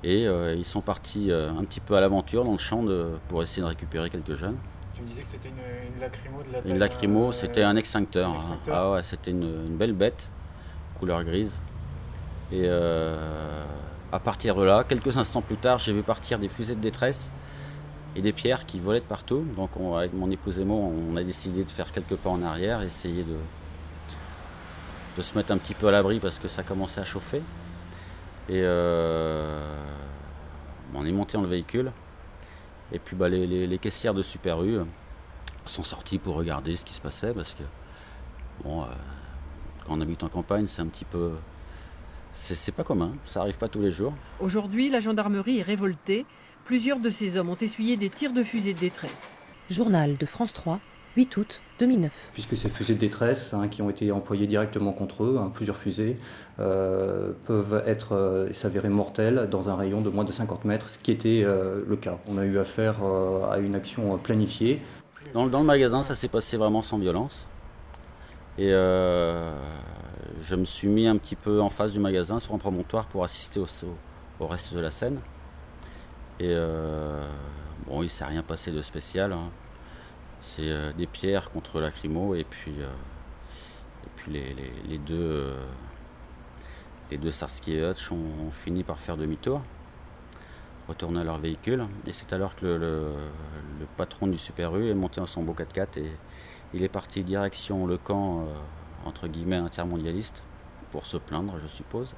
Et 0.03 0.27
euh, 0.27 0.53
ils 0.55 0.65
sont 0.65 0.81
partis 0.81 1.31
euh, 1.31 1.49
un 1.51 1.63
petit 1.63 1.79
peu 1.79 1.95
à 1.95 2.01
l'aventure 2.01 2.43
dans 2.43 2.51
le 2.51 2.57
champ 2.57 2.83
de- 2.83 3.11
pour 3.29 3.41
essayer 3.41 3.61
de 3.61 3.67
récupérer 3.67 4.09
quelques 4.09 4.35
jeunes. 4.35 4.57
Tu 4.95 5.01
me 5.01 5.07
disais 5.07 5.21
que 5.21 5.27
c'était 5.27 5.49
une, 5.49 5.93
une 5.95 6.01
lacrymo 6.01 6.43
de 6.43 6.51
la 6.53 6.61
taille 6.61 6.71
Une 6.71 6.77
lacrymo, 6.77 7.29
euh, 7.29 7.31
c'était 7.31 7.63
un 7.63 7.75
extincteur. 7.75 8.29
un 8.29 8.33
hein. 8.33 8.35
extincteur. 8.35 8.75
Ah 8.75 8.91
ouais, 8.91 9.03
c'était 9.03 9.31
une, 9.31 9.43
une 9.43 9.77
belle 9.77 9.93
bête, 9.93 10.29
couleur 10.99 11.23
grise. 11.23 11.53
Et 12.51 12.67
à 12.69 14.19
partir 14.19 14.53
de 14.53 14.61
là, 14.63 14.83
quelques 14.87 15.17
instants 15.17 15.41
plus 15.41 15.55
tard, 15.57 15.79
j'ai 15.79 15.91
vu 15.93 16.03
partir 16.03 16.37
des 16.37 16.49
fusées 16.49 16.75
de 16.75 16.81
détresse 16.81 17.31
et 18.15 18.21
des 18.21 18.31
pierres 18.33 18.67
qui 18.67 18.79
volaient 18.79 18.99
de 18.99 19.05
partout. 19.05 19.43
Donc 19.57 19.71
on- 19.79 19.95
avec 19.95 20.13
mon 20.13 20.29
épouse 20.29 20.59
et 20.59 20.65
moi, 20.65 20.77
on 20.77 21.15
a 21.15 21.23
décidé 21.23 21.63
de 21.63 21.71
faire 21.71 21.91
quelques 21.91 22.15
pas 22.17 22.29
en 22.29 22.43
arrière, 22.43 22.81
essayer 22.83 23.23
de, 23.23 23.37
de 25.17 25.21
se 25.23 25.35
mettre 25.35 25.51
un 25.51 25.57
petit 25.57 25.73
peu 25.73 25.87
à 25.87 25.91
l'abri 25.91 26.19
parce 26.19 26.37
que 26.37 26.47
ça 26.47 26.61
commençait 26.61 27.01
à 27.01 27.05
chauffer. 27.05 27.41
Et 28.49 28.61
euh, 28.61 29.75
on 30.93 31.05
est 31.05 31.11
monté 31.11 31.33
dans 31.37 31.43
le 31.43 31.49
véhicule. 31.49 31.91
Et 32.91 32.99
puis 32.99 33.15
bah, 33.15 33.29
les, 33.29 33.47
les- 33.47 33.67
les 33.67 33.77
caissières 33.77 34.13
de 34.13 34.21
Super 34.21 34.63
U 34.63 34.79
sont 35.65 35.83
sorties 35.83 36.19
pour 36.19 36.35
regarder 36.35 36.75
ce 36.75 36.83
qui 36.85 36.93
se 36.93 37.01
passait 37.01 37.33
parce 37.33 37.53
que 37.53 37.63
bon, 38.63 38.83
euh, 38.83 38.85
quand 39.87 39.97
on 39.97 40.01
habite 40.01 40.23
en 40.23 40.29
campagne, 40.29 40.67
c'est 40.67 40.81
un 40.81 40.87
petit 40.87 41.05
peu. 41.05 41.31
C'est 42.33 42.55
c'est 42.55 42.71
pas 42.71 42.83
commun, 42.83 43.13
ça 43.25 43.41
arrive 43.41 43.57
pas 43.57 43.69
tous 43.69 43.81
les 43.81 43.91
jours. 43.91 44.13
Aujourd'hui, 44.39 44.89
la 44.89 44.99
gendarmerie 44.99 45.59
est 45.59 45.63
révoltée. 45.63 46.25
Plusieurs 46.65 46.99
de 46.99 47.09
ces 47.09 47.37
hommes 47.37 47.49
ont 47.49 47.57
essuyé 47.57 47.95
des 47.97 48.09
tirs 48.09 48.33
de 48.33 48.43
fusée 48.43 48.73
de 48.73 48.79
détresse. 48.79 49.37
Journal 49.69 50.17
de 50.17 50.25
France 50.25 50.51
3, 50.53 50.79
8 51.15 51.37
août 51.37 51.61
2009. 51.79 52.29
puisque 52.33 52.57
ces 52.57 52.69
fusées 52.69 52.95
de 52.95 52.99
détresse 52.99 53.53
hein, 53.53 53.67
qui 53.67 53.81
ont 53.83 53.89
été 53.89 54.11
employées 54.11 54.47
directement 54.47 54.93
contre 54.93 55.23
eux, 55.23 55.37
hein, 55.39 55.51
plusieurs 55.53 55.77
fusées, 55.77 56.17
euh, 56.59 57.33
peuvent 57.45 57.83
être 57.85 58.13
euh, 58.13 58.49
et 58.49 58.53
s'avérer 58.53 58.89
mortelles 58.89 59.47
dans 59.51 59.69
un 59.69 59.75
rayon 59.75 60.01
de 60.01 60.09
moins 60.09 60.23
de 60.23 60.31
50 60.31 60.65
mètres, 60.65 60.89
ce 60.89 60.97
qui 60.97 61.11
était 61.11 61.43
euh, 61.43 61.83
le 61.87 61.95
cas. 61.97 62.17
On 62.27 62.37
a 62.39 62.45
eu 62.45 62.57
affaire 62.57 63.03
euh, 63.03 63.47
à 63.51 63.59
une 63.59 63.75
action 63.75 64.17
planifiée. 64.17 64.81
Dans, 65.35 65.45
dans 65.47 65.59
le 65.59 65.65
magasin, 65.65 66.01
ça 66.03 66.15
s'est 66.15 66.27
passé 66.29 66.57
vraiment 66.57 66.81
sans 66.81 66.97
violence. 66.97 67.45
Et 68.57 68.69
euh, 68.71 69.51
je 70.41 70.55
me 70.55 70.65
suis 70.65 70.87
mis 70.87 71.07
un 71.07 71.17
petit 71.17 71.35
peu 71.35 71.61
en 71.61 71.69
face 71.69 71.91
du 71.91 71.99
magasin 71.99 72.39
sur 72.39 72.53
un 72.55 72.59
promontoire 72.59 73.05
pour 73.05 73.23
assister 73.23 73.59
au, 73.59 73.65
au- 73.65 74.43
au 74.43 74.47
reste 74.47 74.73
de 74.73 74.79
la 74.79 74.89
scène. 74.91 75.19
Et 76.39 76.49
euh, 76.49 77.23
bon, 77.87 78.01
il 78.03 78.09
s'est 78.09 78.25
rien 78.25 78.41
passé 78.43 78.71
de 78.71 78.81
spécial. 78.81 79.31
hein. 79.31 79.49
C'est 80.43 80.69
euh, 80.69 80.91
des 80.93 81.07
pierres 81.07 81.49
contre 81.51 81.79
lacrymo 81.79 82.35
et 82.35 82.43
puis, 82.43 82.73
euh, 82.79 82.87
et 84.05 84.09
puis 84.17 84.31
les, 84.33 84.53
les- 84.87 84.97
deux, 84.97 85.53
les 87.09 87.17
deux 87.17 87.31
Starsky 87.31 87.73
et 87.75 87.89
Hutch 87.89 88.11
ont, 88.11 88.51
fini 88.51 88.83
par 88.83 88.99
faire 88.99 89.15
demi-tour, 89.17 89.61
retourner 90.89 91.21
à 91.21 91.23
leur 91.23 91.37
véhicule. 91.39 91.85
Et 92.05 92.11
c'est 92.11 92.33
alors 92.33 92.55
que 92.55 92.65
le, 92.65 93.13
patron 93.97 94.27
du 94.27 94.37
Super 94.37 94.75
U 94.75 94.89
est 94.89 94.93
monté 94.93 95.21
dans 95.21 95.27
son 95.27 95.43
beau 95.43 95.53
4x4 95.53 95.99
et 95.99 96.11
Il 96.73 96.83
est 96.83 96.89
parti 96.89 97.23
direction 97.23 97.85
le 97.87 97.97
camp, 97.97 98.41
euh, 98.41 98.45
entre 99.05 99.27
guillemets, 99.27 99.55
intermondialiste, 99.57 100.43
pour 100.91 101.05
se 101.05 101.17
plaindre, 101.17 101.57
je 101.57 101.67
suppose. 101.67 102.15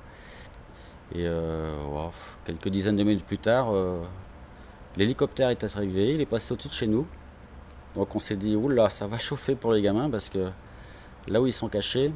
Et 1.13 1.27
wow, 1.29 2.11
quelques 2.45 2.69
dizaines 2.69 2.95
de 2.95 3.03
minutes 3.03 3.25
plus 3.25 3.37
tard, 3.37 3.67
l'hélicoptère 4.97 5.49
est 5.49 5.63
arrivé, 5.63 6.15
il 6.15 6.21
est 6.21 6.25
passé 6.25 6.51
au-dessus 6.53 6.67
de 6.69 6.73
chez 6.73 6.87
nous. 6.87 7.05
Donc 7.95 8.15
on 8.15 8.19
s'est 8.19 8.35
dit, 8.35 8.55
oula, 8.55 8.89
ça 8.89 9.07
va 9.07 9.17
chauffer 9.17 9.55
pour 9.55 9.71
les 9.73 9.81
gamins 9.81 10.09
parce 10.09 10.29
que 10.29 10.49
là 11.27 11.41
où 11.41 11.47
ils 11.47 11.53
sont 11.53 11.69
cachés, 11.69 12.11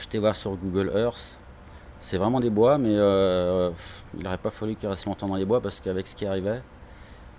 j'étais 0.00 0.18
voir 0.18 0.36
sur 0.36 0.56
Google 0.56 0.92
Earth, 0.94 1.38
c'est 2.00 2.18
vraiment 2.18 2.40
des 2.40 2.50
bois, 2.50 2.78
mais 2.78 2.92
euh, 2.94 3.70
il 4.16 4.22
n'aurait 4.22 4.38
pas 4.38 4.50
fallu 4.50 4.76
qu'ils 4.76 4.88
restent 4.88 5.06
longtemps 5.06 5.26
dans 5.28 5.36
les 5.36 5.44
bois 5.44 5.60
parce 5.60 5.80
qu'avec 5.80 6.06
ce 6.06 6.14
qui 6.14 6.24
arrivait, 6.26 6.62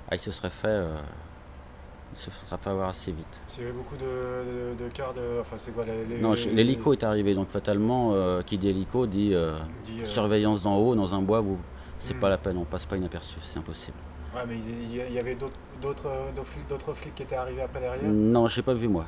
ah, 0.10 0.16
il 0.16 0.20
se 0.20 0.32
serait 0.32 0.50
fait, 0.50 0.68
euh, 0.68 0.98
il 2.14 2.18
se 2.20 2.32
serait 2.32 2.58
fait 2.58 2.70
avoir 2.70 2.90
assez 2.90 3.12
vite. 3.12 3.26
Il 3.58 3.62
y 3.62 3.64
avait 3.66 3.74
beaucoup 3.74 3.96
de, 3.96 4.76
de, 4.78 4.84
de. 4.84 5.40
Enfin, 5.40 5.56
c'est 5.58 5.72
quoi 5.72 5.86
les, 5.86 6.06
les- 6.06 6.20
Non, 6.22 6.34
l'hélico 6.34 6.92
est 6.94 7.04
arrivé, 7.04 7.34
donc 7.34 7.50
fatalement, 7.50 8.12
euh, 8.14 8.42
qui 8.42 8.58
dit 8.58 8.70
hélico 8.70 9.06
dit, 9.08 9.34
Dit, 9.86 10.02
surveillance 10.06 10.62
d'en 10.64 10.76
haut 10.78 10.96
dans 10.96 11.14
un 11.14 11.22
bois 11.22 11.44
c'est 12.00 12.14
Hmm. 12.16 12.20
pas 12.20 12.30
la 12.30 12.38
peine, 12.38 12.58
on 12.58 12.64
passe 12.66 12.86
pas 12.86 12.96
inaperçu, 12.98 13.38
c'est 13.42 13.58
impossible. 13.58 13.98
Ouais, 14.38 14.44
mais 14.48 14.56
il 14.58 15.14
y- 15.14 15.20
avait 15.20 15.36
d'autres- 15.36 15.58
flics- 16.94 17.16
qui 17.16 17.24
étaient 17.24 17.36
arrivés 17.36 17.62
après 17.64 17.80
derrière? 17.80 18.04
Non, 18.08 18.48
j'ai 18.48 18.62
pas 18.62 18.74
vu 18.76 18.88
moi. 18.88 19.06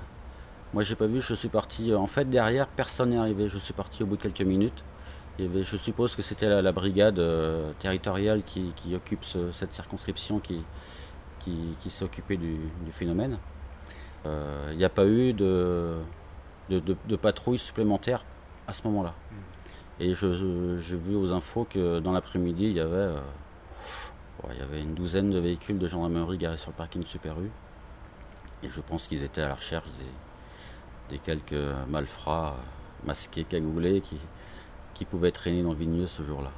Moi 0.73 0.83
j'ai 0.83 0.95
pas 0.95 1.05
vu, 1.07 1.21
je 1.21 1.33
suis 1.35 1.49
parti. 1.49 1.93
En 1.93 2.07
fait 2.07 2.27
derrière 2.29 2.67
personne 2.67 3.11
n'est 3.11 3.17
arrivé, 3.17 3.47
je 3.47 3.57
suis 3.57 3.73
parti 3.73 4.01
au 4.03 4.05
bout 4.07 4.17
de 4.17 4.21
quelques 4.21 4.41
minutes. 4.41 4.83
Il 5.37 5.45
y 5.45 5.47
avait- 5.47 5.63
je 5.63 5.77
suppose 5.77 6.15
que 6.15 6.21
c'était 6.21 6.47
la, 6.49 6.61
la 6.61 6.71
brigade 6.71 7.19
euh, 7.19 7.71
territoriale 7.79 8.43
qui, 8.43 8.73
qui 8.75 8.95
occupe 8.95 9.23
ce- 9.23 9.51
cette 9.51 9.71
circonscription 9.73 10.39
qui, 10.39 10.63
qui, 11.39 11.75
qui 11.79 11.89
s'est 11.89 12.03
occupée 12.05 12.37
du, 12.37 12.57
du 12.85 12.91
phénomène. 12.91 13.37
Euh, 14.25 14.69
Il 14.73 14.77
n'y 14.77 14.83
a 14.85 14.89
pas 14.89 15.05
eu 15.05 15.33
de, 15.33 15.95
de, 16.69 16.79
de- 16.79 16.97
de 17.07 17.15
patrouille 17.15 17.57
supplémentaire 17.59 18.25
à 18.67 18.73
ce 18.73 18.81
moment-là. 18.87 19.13
Et 19.99 20.13
je- 20.13 20.77
j'ai 20.79 20.97
vu 20.97 21.15
aux 21.15 21.31
infos 21.31 21.65
que 21.69 21.99
dans 21.99 22.11
l'après-midi, 22.13 22.65
il 22.65 22.73
y 22.73 22.79
avait, 22.79 22.95
euh, 22.95 23.19
il 24.51 24.59
y 24.59 24.61
avait 24.61 24.81
une 24.81 24.93
douzaine 24.93 25.29
de 25.31 25.39
véhicules 25.39 25.77
de 25.79 25.87
gendarmerie 25.87 26.37
garés 26.37 26.57
sur 26.57 26.71
le 26.71 26.75
parking 26.75 27.01
de 27.03 27.07
Super 27.07 27.39
U. 27.39 27.49
Et 28.63 28.69
je 28.69 28.81
pense 28.81 29.07
qu'ils 29.07 29.23
étaient 29.23 29.41
à 29.41 29.47
la 29.49 29.55
recherche 29.55 29.87
des, 31.09 31.15
des 31.15 31.19
quelques 31.19 31.53
malfrats 31.87 32.55
euh, 32.57 33.05
masqués, 33.07 33.43
cagoulés, 33.45 34.01
qui, 34.01 34.17
qui 34.93 35.05
pouvaient 35.05 35.31
traîner 35.31 35.63
dans 35.63 35.73
Vigneux 35.73 36.07
ce 36.07 36.23
jour-là. 36.23 36.51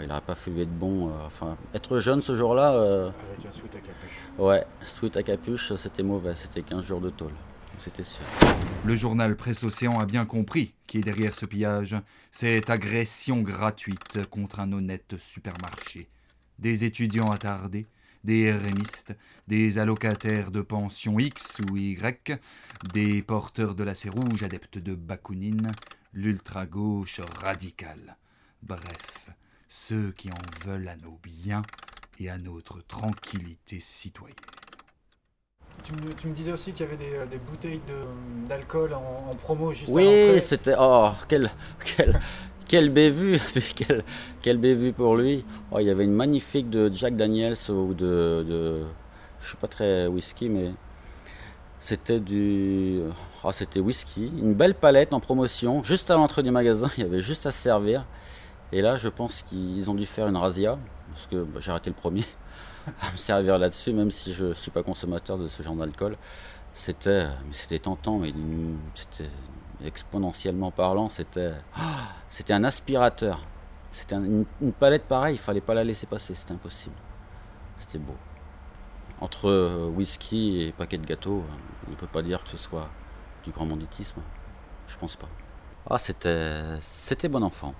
Il 0.00 0.06
n'aurait 0.08 0.20
pas 0.22 0.34
fallu 0.34 0.62
être 0.62 0.76
bon. 0.78 1.08
euh, 1.08 1.26
enfin, 1.26 1.56
être 1.74 1.98
jeune 1.98 2.22
ce 2.22 2.34
jour-là. 2.34 2.72
euh, 2.74 3.10
Avec 3.32 3.46
un 3.46 3.52
sweat 3.52 3.74
à 3.76 3.78
capuche. 3.80 4.26
Ouais, 4.38 4.64
sweat 4.84 5.16
à 5.16 5.22
capuche, 5.22 5.74
c'était 5.76 6.02
mauvais. 6.02 6.34
C'était 6.34 6.62
15 6.62 6.84
jours 6.84 7.00
de 7.00 7.10
tôle. 7.10 7.32
C'était 7.78 8.02
sûr. 8.02 8.20
Le 8.84 8.94
journal 8.94 9.36
Presse 9.36 9.62
Océan 9.64 9.98
a 10.00 10.06
bien 10.06 10.24
compris 10.26 10.74
qui 10.86 10.98
est 10.98 11.02
derrière 11.02 11.34
ce 11.34 11.46
pillage. 11.46 11.96
Cette 12.32 12.68
agression 12.70 13.40
gratuite 13.42 14.26
contre 14.30 14.60
un 14.60 14.72
honnête 14.72 15.16
supermarché. 15.18 16.08
Des 16.60 16.84
étudiants 16.84 17.30
attardés, 17.30 17.86
des 18.22 18.52
RMistes, 18.52 19.16
des 19.48 19.78
allocataires 19.78 20.50
de 20.50 20.60
pension 20.60 21.18
X 21.18 21.60
ou 21.70 21.76
Y, 21.78 22.38
des 22.92 23.22
porteurs 23.22 23.74
de 23.74 23.82
lacets 23.82 24.10
rouges 24.10 24.42
adeptes 24.42 24.76
de 24.76 24.94
Bakounine, 24.94 25.72
l'ultra-gauche 26.12 27.20
radicale. 27.42 28.18
Bref, 28.62 29.30
ceux 29.70 30.12
qui 30.12 30.30
en 30.30 30.66
veulent 30.66 30.88
à 30.88 30.96
nos 30.96 31.18
biens 31.22 31.62
et 32.18 32.28
à 32.28 32.36
notre 32.36 32.82
tranquillité 32.86 33.80
citoyenne. 33.80 34.36
Tu 35.82 35.92
me, 35.92 36.12
tu 36.14 36.26
me 36.28 36.34
disais 36.34 36.52
aussi 36.52 36.72
qu'il 36.72 36.84
y 36.86 36.88
avait 36.88 36.96
des, 36.96 37.14
euh, 37.14 37.26
des 37.26 37.38
bouteilles 37.38 37.80
de- 37.88 38.48
d'alcool 38.48 38.92
en, 38.94 39.30
en 39.30 39.34
promo 39.34 39.72
juste 39.72 39.88
à 39.88 39.92
Oui, 39.92 40.40
c'était. 40.40 40.74
Oh, 40.78 41.08
quel, 41.28 41.50
quel, 41.96 42.20
quel 42.68 42.90
bévue 42.90 43.40
quel, 43.76 44.04
quel 44.42 44.58
bévue 44.58 44.92
pour 44.92 45.16
lui 45.16 45.44
Oh, 45.72 45.78
Il 45.80 45.86
y 45.86 45.90
avait 45.90 46.04
une 46.04 46.12
magnifique 46.14 46.68
de 46.70 46.90
Jack 46.92 47.16
Daniels 47.16 47.56
ou 47.70 47.94
de. 47.94 48.44
de 48.46 48.82
je 49.40 49.48
suis 49.48 49.56
pas 49.56 49.68
très 49.68 50.06
whisky, 50.06 50.48
mais. 50.48 50.70
C'était 51.80 52.20
du. 52.20 53.00
Oh, 53.42 53.50
c'était 53.52 53.80
whisky. 53.80 54.26
Une 54.38 54.52
belle 54.52 54.74
palette 54.74 55.14
en 55.14 55.20
promotion, 55.20 55.82
juste 55.82 56.10
à 56.10 56.16
l'entrée 56.16 56.42
du 56.42 56.50
magasin. 56.50 56.90
Il 56.98 57.04
y 57.04 57.06
avait 57.06 57.20
juste 57.20 57.46
à 57.46 57.50
se 57.52 57.58
servir. 57.58 58.04
Et 58.72 58.82
là, 58.82 58.96
je 58.98 59.08
pense 59.08 59.42
qu'ils 59.42 59.90
ont 59.90 59.94
dû 59.94 60.04
faire 60.06 60.28
une 60.28 60.36
razzia, 60.36 60.78
parce 61.12 61.26
que 61.26 61.42
bah, 61.42 61.58
j'ai 61.58 61.70
arrêté 61.70 61.88
le 61.90 61.96
premier 61.96 62.24
à 63.02 63.10
me 63.12 63.16
servir 63.16 63.58
là-dessus, 63.58 63.92
même 63.92 64.10
si 64.10 64.32
je 64.32 64.46
ne 64.46 64.54
suis 64.54 64.70
pas 64.70 64.82
consommateur 64.82 65.38
de 65.38 65.48
ce 65.48 65.62
genre 65.62 65.74
d'alcool. 65.76 66.16
C'était, 66.74 67.26
c'était 67.52 67.78
tentant, 67.78 68.18
mais 68.18 68.32
c'était 68.94 69.30
exponentiellement 69.84 70.70
parlant, 70.70 71.08
c'était, 71.08 71.52
ah, 71.76 72.08
c'était 72.28 72.52
un 72.52 72.64
aspirateur. 72.64 73.40
C'était 73.90 74.14
un- 74.14 74.24
une, 74.60 74.72
palette 74.72 75.04
pareille, 75.06 75.34
il 75.34 75.38
fallait 75.38 75.60
pas 75.60 75.74
la 75.74 75.84
laisser 75.84 76.06
passer, 76.06 76.34
c'était 76.34 76.52
impossible. 76.52 76.94
C'était 77.78 77.98
beau. 77.98 78.16
Entre 79.20 79.48
euh, 79.48 79.88
whisky 79.88 80.62
et 80.62 80.72
paquet 80.72 80.98
de 80.98 81.06
gâteaux, 81.06 81.44
on 81.86 81.90
ne 81.90 81.96
peut 81.96 82.06
pas 82.06 82.22
dire 82.22 82.42
que 82.44 82.50
ce 82.50 82.56
soit 82.56 82.88
du 83.44 83.50
grand 83.50 83.66
banditisme. 83.66 84.22
Je 84.86 84.96
pense 84.96 85.16
pas. 85.16 85.28
Ah, 85.88 85.98
c'était, 85.98 86.78
c'était 86.80 87.28
bon 87.28 87.42
enfant. 87.42 87.74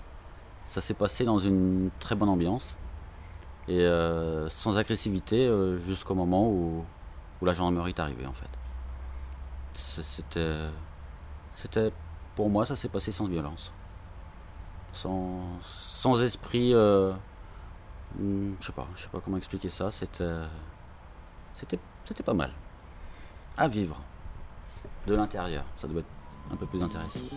Ça 0.64 0.80
s'est 0.80 0.94
passé 0.94 1.24
dans 1.24 1.38
une 1.38 1.90
très 1.98 2.14
bonne 2.14 2.28
ambiance 2.28 2.76
et 3.70 3.82
euh, 3.82 4.48
sans 4.48 4.78
agressivité 4.78 5.46
euh, 5.46 5.78
jusqu'au 5.78 6.16
moment 6.16 6.48
où, 6.48 6.84
la 7.42 7.54
gendarmerie 7.54 7.92
est 7.92 8.00
arrivée 8.00 8.26
en 8.26 8.34
fait. 8.34 8.48
C'était 11.52 11.92
pour 12.34 12.50
moi 12.50 12.66
ça 12.66 12.76
s'est 12.76 12.88
passé 12.88 13.12
sans 13.12 13.26
violence, 13.26 13.72
sans, 14.92 15.40
sans 15.62 16.20
esprit, 16.22 16.74
euh, 16.74 17.12
hmm, 18.18 18.54
je 18.60 18.66
sais 18.66 18.72
pas, 18.72 18.86
je 18.96 19.02
sais 19.02 19.08
pas 19.08 19.20
comment 19.20 19.36
expliquer 19.38 19.70
ça. 19.70 19.90
C'était, 19.90 20.24
c'était, 21.54 21.78
c'était 22.04 22.24
pas 22.24 22.34
mal 22.34 22.52
à 23.56 23.68
vivre 23.68 23.98
de 25.06 25.14
l'intérieur. 25.14 25.64
Ça 25.78 25.88
doit 25.88 26.00
être 26.00 26.52
un 26.52 26.56
peu 26.56 26.66
plus 26.66 26.82
intéressant. 26.82 27.36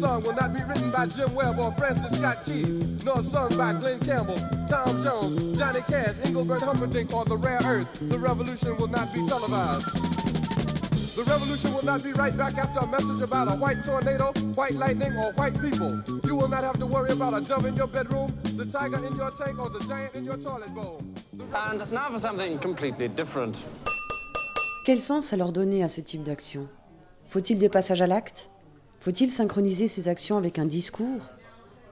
Song 0.00 0.22
will 0.22 0.32
not 0.32 0.54
be 0.56 0.62
written 0.64 0.90
by 0.90 1.04
Jim 1.04 1.34
Webb 1.34 1.58
or 1.58 1.72
Francis 1.72 2.16
Scott 2.18 2.38
Keys, 2.46 3.04
nor 3.04 3.22
sung 3.22 3.54
by 3.58 3.74
Glenn 3.74 4.00
Campbell, 4.00 4.40
Tom 4.66 5.04
Jones, 5.04 5.58
Johnny 5.58 5.80
Cash, 5.82 6.16
Engelbert 6.24 6.62
Humperdinck, 6.62 7.12
or 7.12 7.26
The 7.26 7.36
Rare 7.36 7.60
Earth. 7.66 8.08
The 8.08 8.18
revolution 8.18 8.74
will 8.78 8.88
not 8.88 9.12
be 9.12 9.20
televised. 9.28 9.84
The 11.16 11.24
revolution 11.28 11.74
will 11.74 11.84
not 11.84 12.02
be 12.02 12.12
right 12.14 12.34
back 12.34 12.56
after 12.56 12.80
a 12.80 12.86
message 12.86 13.20
about 13.20 13.48
a 13.48 13.56
white 13.60 13.84
tornado, 13.84 14.32
white 14.54 14.72
lightning, 14.72 15.12
or 15.18 15.32
white 15.34 15.60
people. 15.60 15.92
You 16.24 16.34
will 16.34 16.48
not 16.48 16.64
have 16.64 16.78
to 16.78 16.86
worry 16.86 17.12
about 17.12 17.34
a 17.34 17.46
dove 17.46 17.66
in 17.66 17.76
your 17.76 17.88
bedroom, 17.88 18.32
the 18.56 18.64
tiger 18.64 19.04
in 19.04 19.14
your 19.16 19.30
tank, 19.32 19.58
or 19.58 19.68
the 19.68 19.84
giant 19.86 20.14
in 20.14 20.24
your 20.24 20.38
toilet 20.38 20.74
bowl. 20.74 21.02
And 21.54 21.92
now 21.92 22.10
for 22.10 22.18
something 22.18 22.58
completely 22.60 23.08
different. 23.08 23.54
Quel 24.86 25.02
sens 25.02 25.34
alors 25.34 25.52
donner 25.52 25.82
à 25.82 25.90
ce 25.90 26.00
type 26.00 26.22
d'action? 26.22 26.68
Faut-il 27.28 27.58
des 27.58 27.68
passages 27.68 28.00
à 28.00 28.06
l'acte? 28.06 28.48
Faut-il 29.00 29.30
synchroniser 29.30 29.88
ces 29.88 30.08
actions 30.08 30.36
avec 30.36 30.58
un 30.58 30.66
discours? 30.66 31.30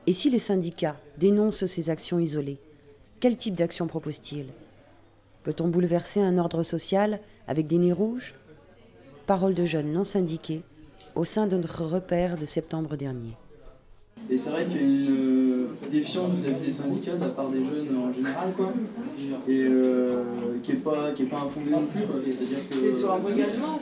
Et 0.07 0.13
si 0.13 0.29
les 0.29 0.39
syndicats 0.39 1.01
dénoncent 1.17 1.65
ces 1.65 1.89
actions 1.89 2.19
isolées, 2.19 2.61
quel 3.19 3.39
type 3.39 3.55
d'action 3.55 3.87
proposent-ils? 3.87 4.49
Peut-on 5.43 5.69
bouleverser 5.69 6.21
un 6.21 6.37
ordre 6.37 6.63
social 6.63 7.21
avec 7.47 7.67
des 7.67 7.79
nez 7.79 7.93
rouges? 7.93 8.35
Parole 9.27 9.55
de 9.55 9.65
jeunes 9.65 9.91
non 9.91 10.05
syndiqués 10.05 10.63
au 11.15 11.25
sein 11.25 11.47
de 11.47 11.57
notre 11.57 11.85
repère 11.85 12.37
de 12.37 12.45
septembre 12.45 12.97
dernier. 12.97 13.37
Et 14.31 14.37
c'est 14.37 14.51
vrai 14.51 14.67
qu'il 14.67 14.77
y 14.77 14.81
a 14.81 14.83
une 14.83 15.07
euh, 15.09 15.67
défiance 15.91 16.31
vis-à-vis 16.33 16.67
des 16.67 16.71
syndicats 16.71 17.15
de 17.17 17.21
la 17.23 17.29
part 17.29 17.49
des 17.49 17.61
jeunes 17.61 17.97
en 17.97 18.13
général, 18.13 18.51
quoi. 18.55 18.73
Et 19.49 19.67
euh, 19.71 20.23
qui 20.63 20.73
n'est 20.73 20.79
pas, 20.79 21.13
qui 21.13 21.23
est 21.23 21.27
pas 21.27 21.39
infondée 21.47 21.71
non 21.71 21.87
plus, 21.87 22.03
quoi. 22.07 22.17
C'est-à-dire 22.23 22.59
que. 22.69 22.77
C'est 22.77 22.95
sur 22.95 23.13
un 23.13 23.19
brigadement 23.21 23.81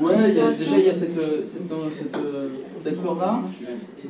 Ouais, 0.00 0.14
il 0.30 0.34
y 0.34 0.40
a- 0.40 0.50
déjà 0.50 0.78
il 0.78 0.84
y 0.86 0.88
a 0.88 0.92
cette, 0.92 1.16
euh, 1.18 1.42
cette, 1.44 1.70
cette, 1.92 2.16
cette 2.80 3.00
peur-là. 3.02 3.42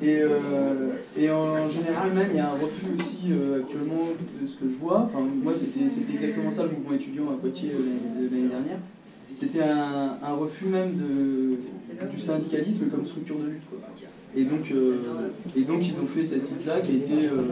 Et, 0.00 0.22
euh, 0.22 0.92
et 1.18 1.30
en 1.30 1.68
général, 1.68 2.12
même, 2.14 2.28
il 2.30 2.36
y 2.36 2.40
a 2.40 2.48
un 2.50 2.54
refus 2.54 2.86
aussi 2.98 3.20
euh, 3.32 3.60
actuellement 3.60 4.04
de 4.40 4.46
ce 4.46 4.56
que 4.56 4.70
je 4.70 4.76
vois. 4.78 5.00
Enfin, 5.00 5.18
moi, 5.42 5.52
c'était 5.54 5.90
c'était 5.90 6.14
exactement 6.14 6.50
ça 6.50 6.62
le 6.64 6.70
mouvement 6.70 6.94
étudiant 6.94 7.24
à 7.30 7.34
Poitiers 7.34 7.72
l'année 7.72 8.28
l'année 8.30 8.48
dernière. 8.48 8.78
C'était 9.34 9.62
un, 9.62 10.16
un 10.22 10.32
refus 10.34 10.66
même 10.66 10.94
de, 10.96 12.06
du 12.10 12.18
syndicalisme 12.18 12.86
comme 12.88 13.04
structure 13.04 13.36
de 13.36 13.46
lutte. 13.50 13.68
Quoi. 13.68 13.78
Et 14.36 14.44
donc, 14.44 14.70
euh, 14.70 14.96
et 15.56 15.62
donc 15.62 15.86
ils 15.86 15.98
ont 16.00 16.06
fait 16.06 16.24
cette 16.24 16.48
lutte-là 16.50 16.80
qui 16.80 16.92
a 16.92 16.94
été 16.94 17.26
euh, 17.26 17.42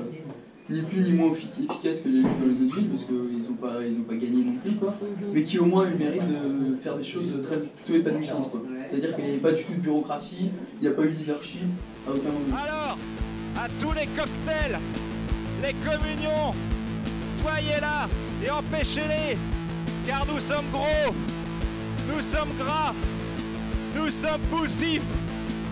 ni 0.68 0.82
plus 0.82 1.00
ni 1.00 1.12
moins 1.12 1.30
effi- 1.32 1.48
efficace 1.68 2.00
que 2.00 2.08
les 2.08 2.18
luttes 2.18 2.40
dans 2.40 2.46
les 2.46 2.66
autres 2.66 2.76
villes, 2.76 2.88
parce 2.88 3.04
qu'ils 3.04 3.14
n'ont 3.48 3.56
pas, 3.60 3.74
pas 4.08 4.14
gagné 4.14 4.44
non 4.44 4.54
plus, 4.62 4.72
quoi. 4.72 4.94
mais 5.32 5.42
qui 5.42 5.58
au 5.58 5.64
moins 5.64 5.84
a 5.84 5.88
eu 5.88 5.92
le 5.92 5.98
mérite 5.98 6.22
de 6.28 6.76
faire 6.82 6.96
des 6.96 7.04
choses 7.04 7.40
très 7.42 7.56
plutôt 7.56 7.98
épanouissantes. 7.98 8.52
C'est-à-dire 8.88 9.14
qu'il 9.14 9.24
n'y 9.24 9.30
avait 9.30 9.38
pas 9.40 9.52
du 9.52 9.62
tout 9.64 9.72
de 9.72 9.80
bureaucratie, 9.80 10.50
il 10.80 10.86
n'y 10.86 10.88
a 10.88 10.96
pas 10.96 11.02
eu 11.04 11.10
de 11.10 11.16
leadership 11.18 11.62
à 12.06 12.10
aucun 12.10 12.28
moment. 12.28 12.56
Alors, 12.62 12.98
à 13.56 13.68
tous 13.80 13.92
les 13.92 14.06
cocktails, 14.16 14.78
les 15.62 15.72
communions, 15.88 16.52
soyez 17.42 17.80
là 17.80 18.08
et 18.44 18.50
empêchez-les, 18.50 19.36
car 20.06 20.26
nous 20.26 20.40
sommes 20.40 20.66
gros, 20.72 21.14
nous 22.08 22.20
sommes 22.22 22.50
gras, 22.58 22.92
nous 23.96 24.08
sommes 24.10 24.40
poussifs, 24.50 25.00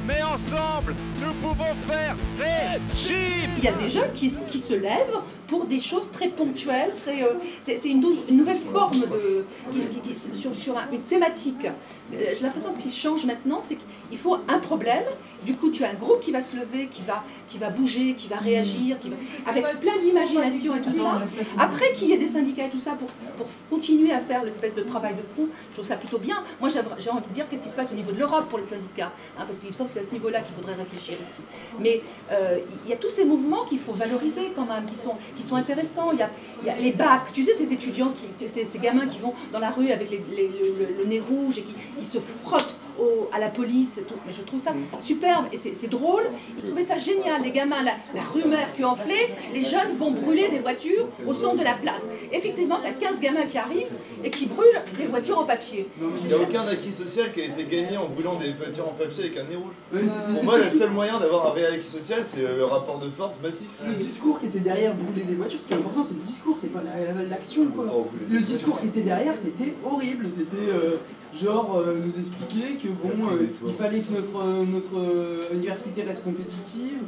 mais 0.06 0.22
ensemble, 0.22 0.94
nous 1.20 1.32
pouvons 1.34 1.74
faire 1.86 2.16
régime 2.38 3.50
Il 3.58 3.64
y 3.64 3.68
a 3.68 3.72
des 3.72 3.88
qui, 4.14 4.30
qui 4.50 4.58
se 4.58 4.74
lèvent 4.74 5.20
pour 5.54 5.66
des 5.66 5.78
choses 5.78 6.10
très 6.10 6.28
ponctuelles, 6.28 6.92
très, 7.02 7.22
euh, 7.22 7.34
c'est 7.60 7.84
une, 7.84 8.00
nou- 8.00 8.16
une 8.28 8.38
nouvelle 8.38 8.58
forme 8.58 9.00
de, 9.00 9.44
qui- 9.72 9.86
qui- 10.00 10.00
qui- 10.14 10.36
sur, 10.36 10.52
sur 10.54 10.76
un- 10.76 10.88
une 10.92 11.02
thématique. 11.02 11.66
Euh, 11.66 12.16
J'ai 12.34 12.42
l'impression 12.42 12.72
que 12.72 12.80
ce 12.80 12.88
qui 12.88 12.90
change 12.94 13.24
maintenant, 13.24 13.60
c'est 13.64 13.76
qu'il 13.76 14.18
faut 14.18 14.36
un 14.48 14.58
problème. 14.58 15.04
Du 15.46 15.54
coup, 15.54 15.70
tu 15.70 15.84
as 15.84 15.90
un 15.90 15.94
groupe 15.94 16.20
qui 16.20 16.32
va 16.32 16.42
se 16.42 16.56
lever, 16.56 16.88
qui 16.88 17.02
va, 17.02 17.22
qui 17.48 17.56
va 17.58 17.70
bouger, 17.70 18.14
qui 18.14 18.26
va 18.26 18.36
réagir, 18.36 18.98
qui 18.98 19.10
va, 19.10 19.16
avec 19.50 19.62
plein 19.80 19.96
d'imagination 19.98 20.74
et 20.74 20.80
tout 20.82 20.92
ça. 20.92 21.22
Après 21.58 21.92
qu'il 21.92 22.08
y 22.08 22.12
ait 22.12 22.18
des 22.18 22.26
syndicats 22.26 22.66
et 22.66 22.70
tout 22.70 22.80
ça 22.80 22.92
pour, 22.92 23.08
pour 23.38 23.46
continuer 23.70 24.12
à 24.12 24.20
faire 24.20 24.42
l'espèce 24.44 24.74
de 24.74 24.82
travail 24.82 25.14
de 25.14 25.22
fond, 25.36 25.46
je 25.70 25.74
trouve 25.76 25.86
ça 25.86 25.96
plutôt 25.96 26.18
bien. 26.18 26.38
Moi, 26.60 26.68
j'ai 26.68 27.10
envie 27.10 27.28
de 27.28 27.32
dire 27.32 27.48
qu'est-ce 27.48 27.62
qui 27.62 27.70
se 27.70 27.76
passe 27.76 27.92
au 27.92 27.94
niveau 27.94 28.10
de 28.12 28.18
l'Europe 28.18 28.46
pour 28.50 28.58
les 28.58 28.64
syndicats, 28.64 29.12
hein, 29.38 29.44
parce 29.46 29.58
qu'il 29.60 29.68
me 29.68 29.74
semble 29.74 29.88
que 29.88 29.94
c'est 29.94 30.00
à 30.00 30.04
ce 30.04 30.12
niveau-là 30.12 30.40
qu'il 30.40 30.54
faudrait 30.56 30.74
réfléchir 30.74 31.16
aussi. 31.22 31.42
Mais 31.78 32.02
euh, 32.32 32.58
il 32.84 32.90
y 32.90 32.92
a 32.92 32.96
tous 32.96 33.08
ces 33.08 33.24
mouvements 33.24 33.64
qu'il 33.68 33.78
faut 33.78 33.92
valoriser 33.92 34.52
quand 34.56 34.66
même, 34.66 34.84
qui 34.86 34.96
sont, 34.96 35.14
qui 35.36 35.42
sont 35.44 35.56
intéressants. 35.56 36.10
Il 36.12 36.18
y 36.18 36.70
a, 36.70 36.76
les 36.76 36.92
bacs, 36.92 37.32
tu 37.32 37.44
sais, 37.44 37.54
ces 37.54 37.72
étudiants, 37.72 38.12
qui, 38.36 38.48
ces, 38.48 38.78
gamins 38.78 39.06
qui 39.06 39.18
vont 39.18 39.34
dans 39.52 39.58
la 39.58 39.70
rue 39.70 39.90
avec 39.90 40.10
le, 40.10 41.04
nez 41.06 41.20
rouge 41.20 41.58
et 41.58 41.62
qui 41.62 42.04
se 42.04 42.18
frottent 42.18 42.73
au- 42.98 43.28
à 43.32 43.38
la 43.40 43.48
police. 43.48 44.00
tout. 44.08 44.14
Mais 44.26 44.32
je 44.32 44.42
trouve 44.42 44.60
ça 44.60 44.72
superbe 45.00 45.46
et 45.52 45.56
c'est 45.56 45.88
drôle. 45.90 46.22
Je 46.60 46.66
trouvais 46.66 46.82
ça 46.82 46.96
génial. 46.98 47.42
Les 47.42 47.50
gamins, 47.52 47.82
la, 47.82 47.92
la 48.14 48.22
rumeur 48.22 48.66
qui 48.76 48.84
enflée, 48.84 49.30
les 49.52 49.62
jeunes 49.62 49.94
vont 49.98 50.10
brûler 50.12 50.48
des 50.48 50.58
voitures 50.60 51.08
au 51.26 51.32
centre 51.32 51.58
de 51.58 51.64
la 51.64 51.74
place. 51.74 52.10
Effectivement, 52.32 52.78
tu 52.82 52.88
as 52.88 52.92
15 52.92 53.20
gamins 53.20 53.46
qui 53.46 53.58
arrivent 53.58 53.92
et 54.22 54.30
qui 54.30 54.46
brûlent 54.46 54.82
des 54.98 55.06
voitures 55.06 55.38
en 55.40 55.44
papier. 55.44 55.88
Il 56.00 56.26
n'y 56.28 56.32
a 56.34 56.38
aucun 56.38 56.66
acquis 56.66 56.92
social 56.92 57.32
qui 57.32 57.40
a 57.42 57.44
été 57.44 57.64
gagné 57.64 57.96
en 57.96 58.06
brûlant 58.08 58.34
des 58.36 58.52
voitures 58.52 58.88
en 58.88 58.92
papier 58.92 59.24
avec 59.24 59.36
un 59.38 59.44
nez 59.44 59.56
rouge. 59.56 59.74
Ouais, 59.92 60.00
Pour 60.34 60.44
moi, 60.44 60.58
le 60.58 60.70
seul 60.70 60.90
moyen 60.90 61.18
d'avoir 61.18 61.48
un 61.48 61.50
réel 61.52 61.74
acquis 61.74 61.86
social, 61.86 62.22
c'est 62.24 62.40
euh, 62.44 62.56
le 62.58 62.64
rapport 62.64 62.98
de 62.98 63.08
force 63.10 63.38
massif. 63.42 63.68
Le 63.86 63.92
discours 63.92 64.38
qui 64.40 64.46
était 64.46 64.60
derrière 64.60 64.94
brûler 64.94 65.22
des 65.24 65.34
voitures, 65.34 65.60
ce 65.60 65.66
qui 65.68 65.74
est 65.74 65.76
important, 65.76 66.02
c'est 66.02 66.14
le 66.14 66.20
discours, 66.20 66.56
c'est 66.58 66.72
pas 66.72 66.82
la- 66.82 67.12
la- 67.22 67.28
l'action. 67.28 67.66
quoi. 67.66 67.86
Le 68.30 68.40
discours 68.40 68.80
qui 68.80 68.86
était 68.88 69.00
derrière, 69.02 69.36
c'était 69.36 69.74
horrible. 69.84 70.26
C'était 70.30 70.70
euh, 70.72 70.96
genre 71.42 71.76
euh, 71.76 71.98
nous 72.04 72.18
expliquer 72.18 72.74
que 72.76 72.88
bon, 72.88 73.28
euh, 73.32 73.46
il 73.66 73.72
fallait 73.74 74.00
que 74.00 74.12
notre, 74.12 74.38
euh, 74.44 74.64
notre 74.64 74.98
euh, 74.98 75.42
université 75.54 76.02
reste 76.02 76.24
compétitive. 76.24 76.98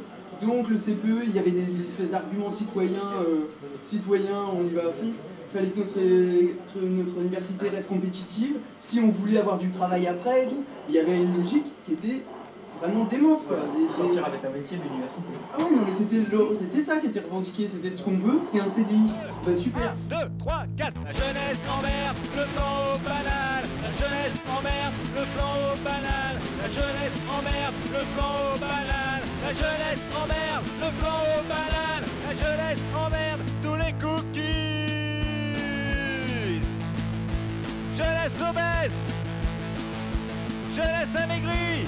Donc 0.41 0.69
le 0.69 0.75
CPE, 0.77 1.23
il 1.27 1.35
y 1.35 1.39
avait 1.39 1.49
des, 1.51 1.61
des 1.63 1.81
espèces 1.81 2.11
d'arguments 2.11 2.49
citoyens, 2.49 2.99
euh, 3.27 3.47
citoyens, 3.83 4.43
on 4.55 4.65
y 4.65 4.69
va 4.73 4.89
à 4.89 4.91
fond. 4.91 5.07
Il 5.49 5.57
fallait 5.57 5.69
que 5.71 5.79
notre, 5.79 5.97
notre, 5.99 6.85
notre 6.85 7.21
université 7.21 7.69
reste 7.69 7.87
compétitive. 7.89 8.57
Si 8.77 8.99
on 8.99 9.09
voulait 9.11 9.39
avoir 9.39 9.57
du 9.57 9.69
travail 9.71 10.05
après 10.07 10.43
et 10.43 10.47
tout, 10.47 10.63
il 10.89 10.95
y 10.95 10.99
avait 10.99 11.17
une 11.23 11.37
logique 11.37 11.65
qui 11.85 11.93
était 11.93 12.21
vraiment 12.79 13.05
démente. 13.05 13.47
Quoi. 13.47 13.57
Les- 13.75 13.87
les- 13.87 13.93
Sortir 13.93 14.25
avec 14.25 14.45
un 14.45 14.49
métier 14.49 14.77
de 14.77 14.83
l'université. 14.83 15.23
ah 15.53 15.57
ouais, 15.57 15.71
non, 15.71 15.81
mais 15.87 15.93
c'était 15.93 16.17
le- 16.31 16.53
c'était 16.53 16.81
ça 16.81 16.97
qui 16.97 17.07
était 17.07 17.21
revendiqué, 17.21 17.67
c'était 17.67 17.89
ce 17.89 18.03
qu'on 18.03 18.17
veut, 18.17 18.37
c'est 18.41 18.59
un 18.59 18.67
CDI. 18.67 19.07
Bah 19.43 19.55
super. 19.55 19.95
2, 20.09 20.15
3, 20.37 20.65
4. 20.77 20.93
La 21.03 21.11
jeunesse 21.11 21.59
en 21.75 21.81
mer, 21.81 22.13
le 22.35 22.43
plan 22.53 22.93
aux 22.93 22.99
bananes. 22.99 23.56
La 23.87 23.93
jeunesse 23.93 24.39
en 24.49 24.61
mer, 24.63 24.91
le 25.15 25.23
plan 25.33 25.53
aux 25.63 25.77
bananes. 25.81 26.39
La 26.61 26.67
jeunesse 26.67 27.17
en 27.29 27.41
mer, 27.41 27.71
le 27.85 28.03
plan 28.15 28.31
aux 28.43 28.57
bananes. 28.59 29.23
La 29.45 29.53
jeunesse 29.53 30.03
en 30.13 30.27
mer, 30.27 30.61
le 30.81 30.89
plan 30.99 31.19
aux 31.23 31.43
bananes. 31.47 32.03
La 32.27 32.33
jeunesse 32.35 32.83
en 32.93 33.09
mer, 33.09 33.37
tous 33.63 33.75
les 33.75 33.93
cookies. 33.93 34.41
Jeunesse 37.95 38.37
obèse. 38.49 38.97
Jeunesse 40.75 41.15
amaigrie. 41.23 41.87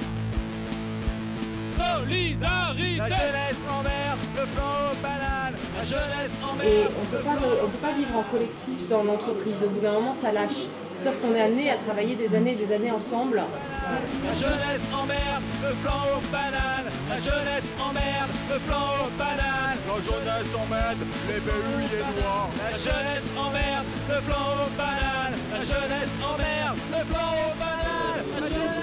Solidarité. 1.77 2.97
La 2.97 3.09
jeunesse 3.09 3.61
en 3.69 3.83
mer, 3.83 4.15
le 4.37 4.45
plan 4.55 4.71
aux 4.89 4.95
bananes. 5.03 5.57
La 5.77 5.83
jeunesse 5.83 6.35
en 6.49 6.55
mer. 6.55 6.65
Et 6.65 6.87
on 6.87 7.05
peut 7.07 7.23
pas, 7.23 7.37
on 7.61 7.67
peut 7.67 7.77
pas 7.79 7.91
vivre 7.91 8.15
en 8.17 8.23
collectif 8.23 8.87
dans 8.89 9.03
l'entreprise. 9.03 9.61
Au 9.65 9.67
bout 9.67 9.81
d'un 9.81 9.91
moment, 9.91 10.13
ça 10.13 10.31
lâche. 10.31 10.69
Sauf 11.03 11.15
qu'on 11.21 11.33
est 11.33 11.41
amené 11.41 11.71
à 11.71 11.77
travailler 11.77 12.15
des 12.15 12.35
années 12.35 12.51
et 12.51 12.65
des 12.65 12.73
années 12.73 12.91
ensemble. 12.91 13.37
La 13.39 14.33
jeunesse 14.33 14.83
emmerde, 14.91 15.43
le 15.63 15.73
plan 15.81 16.01
aux 16.11 16.21
bananes. 16.29 16.91
La 17.09 17.17
jeunesse 17.17 17.69
emmerde, 17.79 18.31
le 18.51 18.59
plan 18.67 18.85
aux 18.99 19.11
bananes. 19.17 19.79
La 19.87 19.95
jeunesse 20.03 20.51
emmerde, 20.53 20.99
les 21.27 21.39
béhuillés 21.39 22.03
noirs. 22.19 22.49
La 22.59 22.77
jeunesse 22.77 23.29
emmerde, 23.39 23.87
le 24.09 24.19
plan 24.27 24.45
aux 24.59 24.71
bananes. 24.75 25.39
La 25.53 25.61
jeunesse 25.61 26.13
emmerde, 26.19 26.77
le 26.91 27.01
plan 27.07 27.29
aux 27.31 27.55
bananes. 27.55 28.25
La 28.35 28.47
jeunesse 28.47 28.79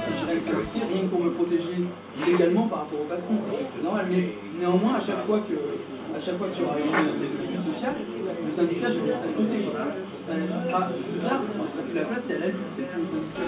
C'est 0.00 0.16
je 0.18 0.92
rien 0.92 1.02
que 1.02 1.06
pour 1.06 1.24
me 1.24 1.30
protéger 1.30 1.86
légalement 2.26 2.66
par 2.66 2.80
rapport 2.80 3.00
au 3.00 3.04
patron. 3.04 3.34
C'est 3.76 3.82
normal, 3.84 4.06
mais 4.10 4.34
néanmoins, 4.58 4.94
à 4.96 5.00
chaque 5.00 5.24
fois 5.24 5.38
que 5.38 5.54
à 6.16 6.20
chaque 6.20 6.36
fois 6.36 6.48
qu'il 6.48 6.62
y 6.62 6.64
aura 6.66 6.78
une 6.78 6.86
une 6.86 7.52
lutte 7.52 7.62
sociale, 7.62 7.94
le 8.44 8.50
syndicat, 8.50 8.88
je 8.88 9.00
le 9.00 9.06
laisserai 9.06 9.28
de 9.28 9.32
côté. 9.32 9.64
Ça 10.16 10.32
sera- 10.34 10.48
Ça 10.48 10.60
sera 10.60 10.88
plus 10.88 11.18
tard, 11.20 11.42
parce 11.74 11.86
que 11.86 11.94
la 11.94 12.04
place, 12.04 12.24
c'est 12.26 12.36
à 12.36 12.38
la 12.40 12.46
lutte, 12.48 12.56
c'est 12.70 12.86
plus 12.88 13.02
au 13.02 13.04
syndicat. 13.04 13.40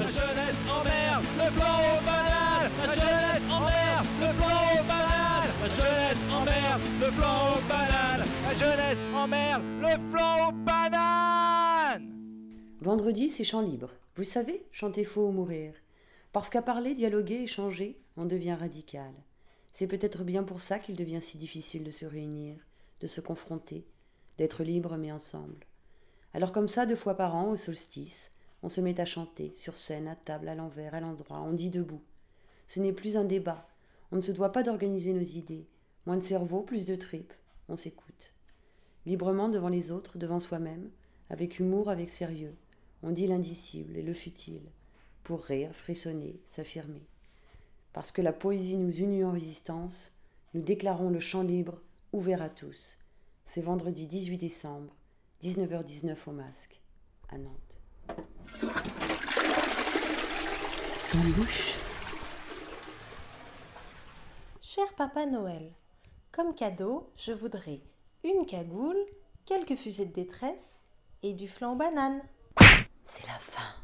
La 0.00 0.06
jeunesse 0.06 0.60
emmerde, 0.68 1.24
le 1.38 1.48
plan 1.56 1.76
aux 1.90 2.02
bananes. 2.04 2.70
La 2.86 2.94
jeunesse 2.94 3.44
emmerde, 3.50 4.06
le 4.20 4.30
plan 4.38 4.60
aux 4.74 4.84
bananes. 4.90 5.50
La 5.62 5.68
jeunesse 5.68 6.22
emmerde, 6.38 6.82
le 7.00 7.10
plan 7.16 7.36
aux 7.54 7.62
bananes. 7.68 8.26
La 8.48 8.54
jeunesse 8.54 8.98
emmerde, 9.14 9.62
le 9.80 10.10
plan 10.10 10.48
aux 10.48 10.52
bananes. 10.52 12.06
Vendredi, 12.80 13.30
c'est 13.30 13.44
chant 13.44 13.60
libre. 13.62 13.90
Vous 14.16 14.24
savez, 14.24 14.64
chanter 14.72 15.04
faux 15.04 15.28
ou 15.28 15.32
mourir. 15.32 15.72
Parce 16.32 16.48
qu'à 16.50 16.62
parler, 16.62 16.94
dialoguer, 16.94 17.42
échanger, 17.42 17.98
on 18.16 18.24
devient 18.24 18.54
radical. 18.58 19.12
C'est 19.72 19.86
peut-être 19.86 20.24
bien 20.24 20.44
pour 20.44 20.60
ça 20.60 20.78
qu'il 20.78 20.96
devient 20.96 21.22
si 21.22 21.38
difficile 21.38 21.84
de 21.84 21.90
se 21.90 22.04
réunir, 22.04 22.56
de 23.00 23.06
se 23.06 23.20
confronter, 23.20 23.86
d'être 24.38 24.62
libre 24.62 24.96
mais 24.96 25.12
ensemble. 25.12 25.66
Alors 26.32 26.52
comme 26.52 26.68
ça, 26.68 26.86
deux 26.86 26.96
fois 26.96 27.16
par 27.16 27.34
an, 27.34 27.50
au 27.50 27.56
solstice, 27.56 28.30
on 28.62 28.68
se 28.68 28.80
met 28.80 29.00
à 29.00 29.04
chanter, 29.04 29.52
sur 29.54 29.76
scène, 29.76 30.06
à 30.06 30.16
table, 30.16 30.48
à 30.48 30.54
l'envers, 30.54 30.94
à 30.94 31.00
l'endroit, 31.00 31.40
on 31.40 31.52
dit 31.52 31.70
debout. 31.70 32.02
Ce 32.66 32.78
n'est 32.78 32.92
plus 32.92 33.16
un 33.16 33.24
débat. 33.24 33.66
On 34.12 34.16
ne 34.16 34.20
se 34.20 34.32
doit 34.32 34.52
pas 34.52 34.62
d'organiser 34.62 35.12
nos 35.12 35.20
idées. 35.20 35.66
Moins 36.06 36.18
de 36.18 36.22
cerveau, 36.22 36.62
plus 36.62 36.84
de 36.84 36.94
tripes. 36.94 37.32
On 37.68 37.76
s'écoute. 37.76 38.34
Librement 39.06 39.48
devant 39.48 39.68
les 39.68 39.90
autres, 39.92 40.18
devant 40.18 40.40
soi-même, 40.40 40.90
avec 41.30 41.58
humour, 41.58 41.88
avec 41.88 42.10
sérieux. 42.10 42.54
On 43.02 43.12
dit 43.12 43.26
l'indicible 43.26 43.96
et 43.96 44.02
le 44.02 44.12
futile, 44.12 44.70
pour 45.22 45.42
rire, 45.42 45.74
frissonner, 45.74 46.40
s'affirmer. 46.44 47.06
Parce 47.92 48.12
que 48.12 48.22
la 48.22 48.32
poésie 48.32 48.76
nous 48.76 48.98
unit 48.98 49.24
en 49.24 49.32
résistance, 49.32 50.12
nous 50.54 50.62
déclarons 50.62 51.10
le 51.10 51.20
chant 51.20 51.42
libre, 51.42 51.80
ouvert 52.12 52.42
à 52.42 52.48
tous. 52.48 52.98
C'est 53.44 53.62
vendredi 53.62 54.06
18 54.06 54.38
décembre, 54.38 54.94
19h19 55.42 56.16
au 56.26 56.32
masque, 56.32 56.80
à 57.28 57.38
Nantes. 57.38 57.80
Dans 61.12 61.22
les 61.24 61.32
bouches. 61.32 61.78
Cher 64.60 64.84
Papa 64.96 65.26
Noël, 65.26 65.72
comme 66.30 66.54
cadeau, 66.54 67.10
je 67.16 67.32
voudrais 67.32 67.80
une 68.22 68.46
cagoule, 68.46 69.04
quelques 69.44 69.76
fusées 69.76 70.06
de 70.06 70.12
détresse 70.12 70.78
et 71.24 71.34
du 71.34 71.48
flan 71.48 71.74
banane. 71.74 72.22
C'est 73.04 73.26
la 73.26 73.38
fin. 73.40 73.74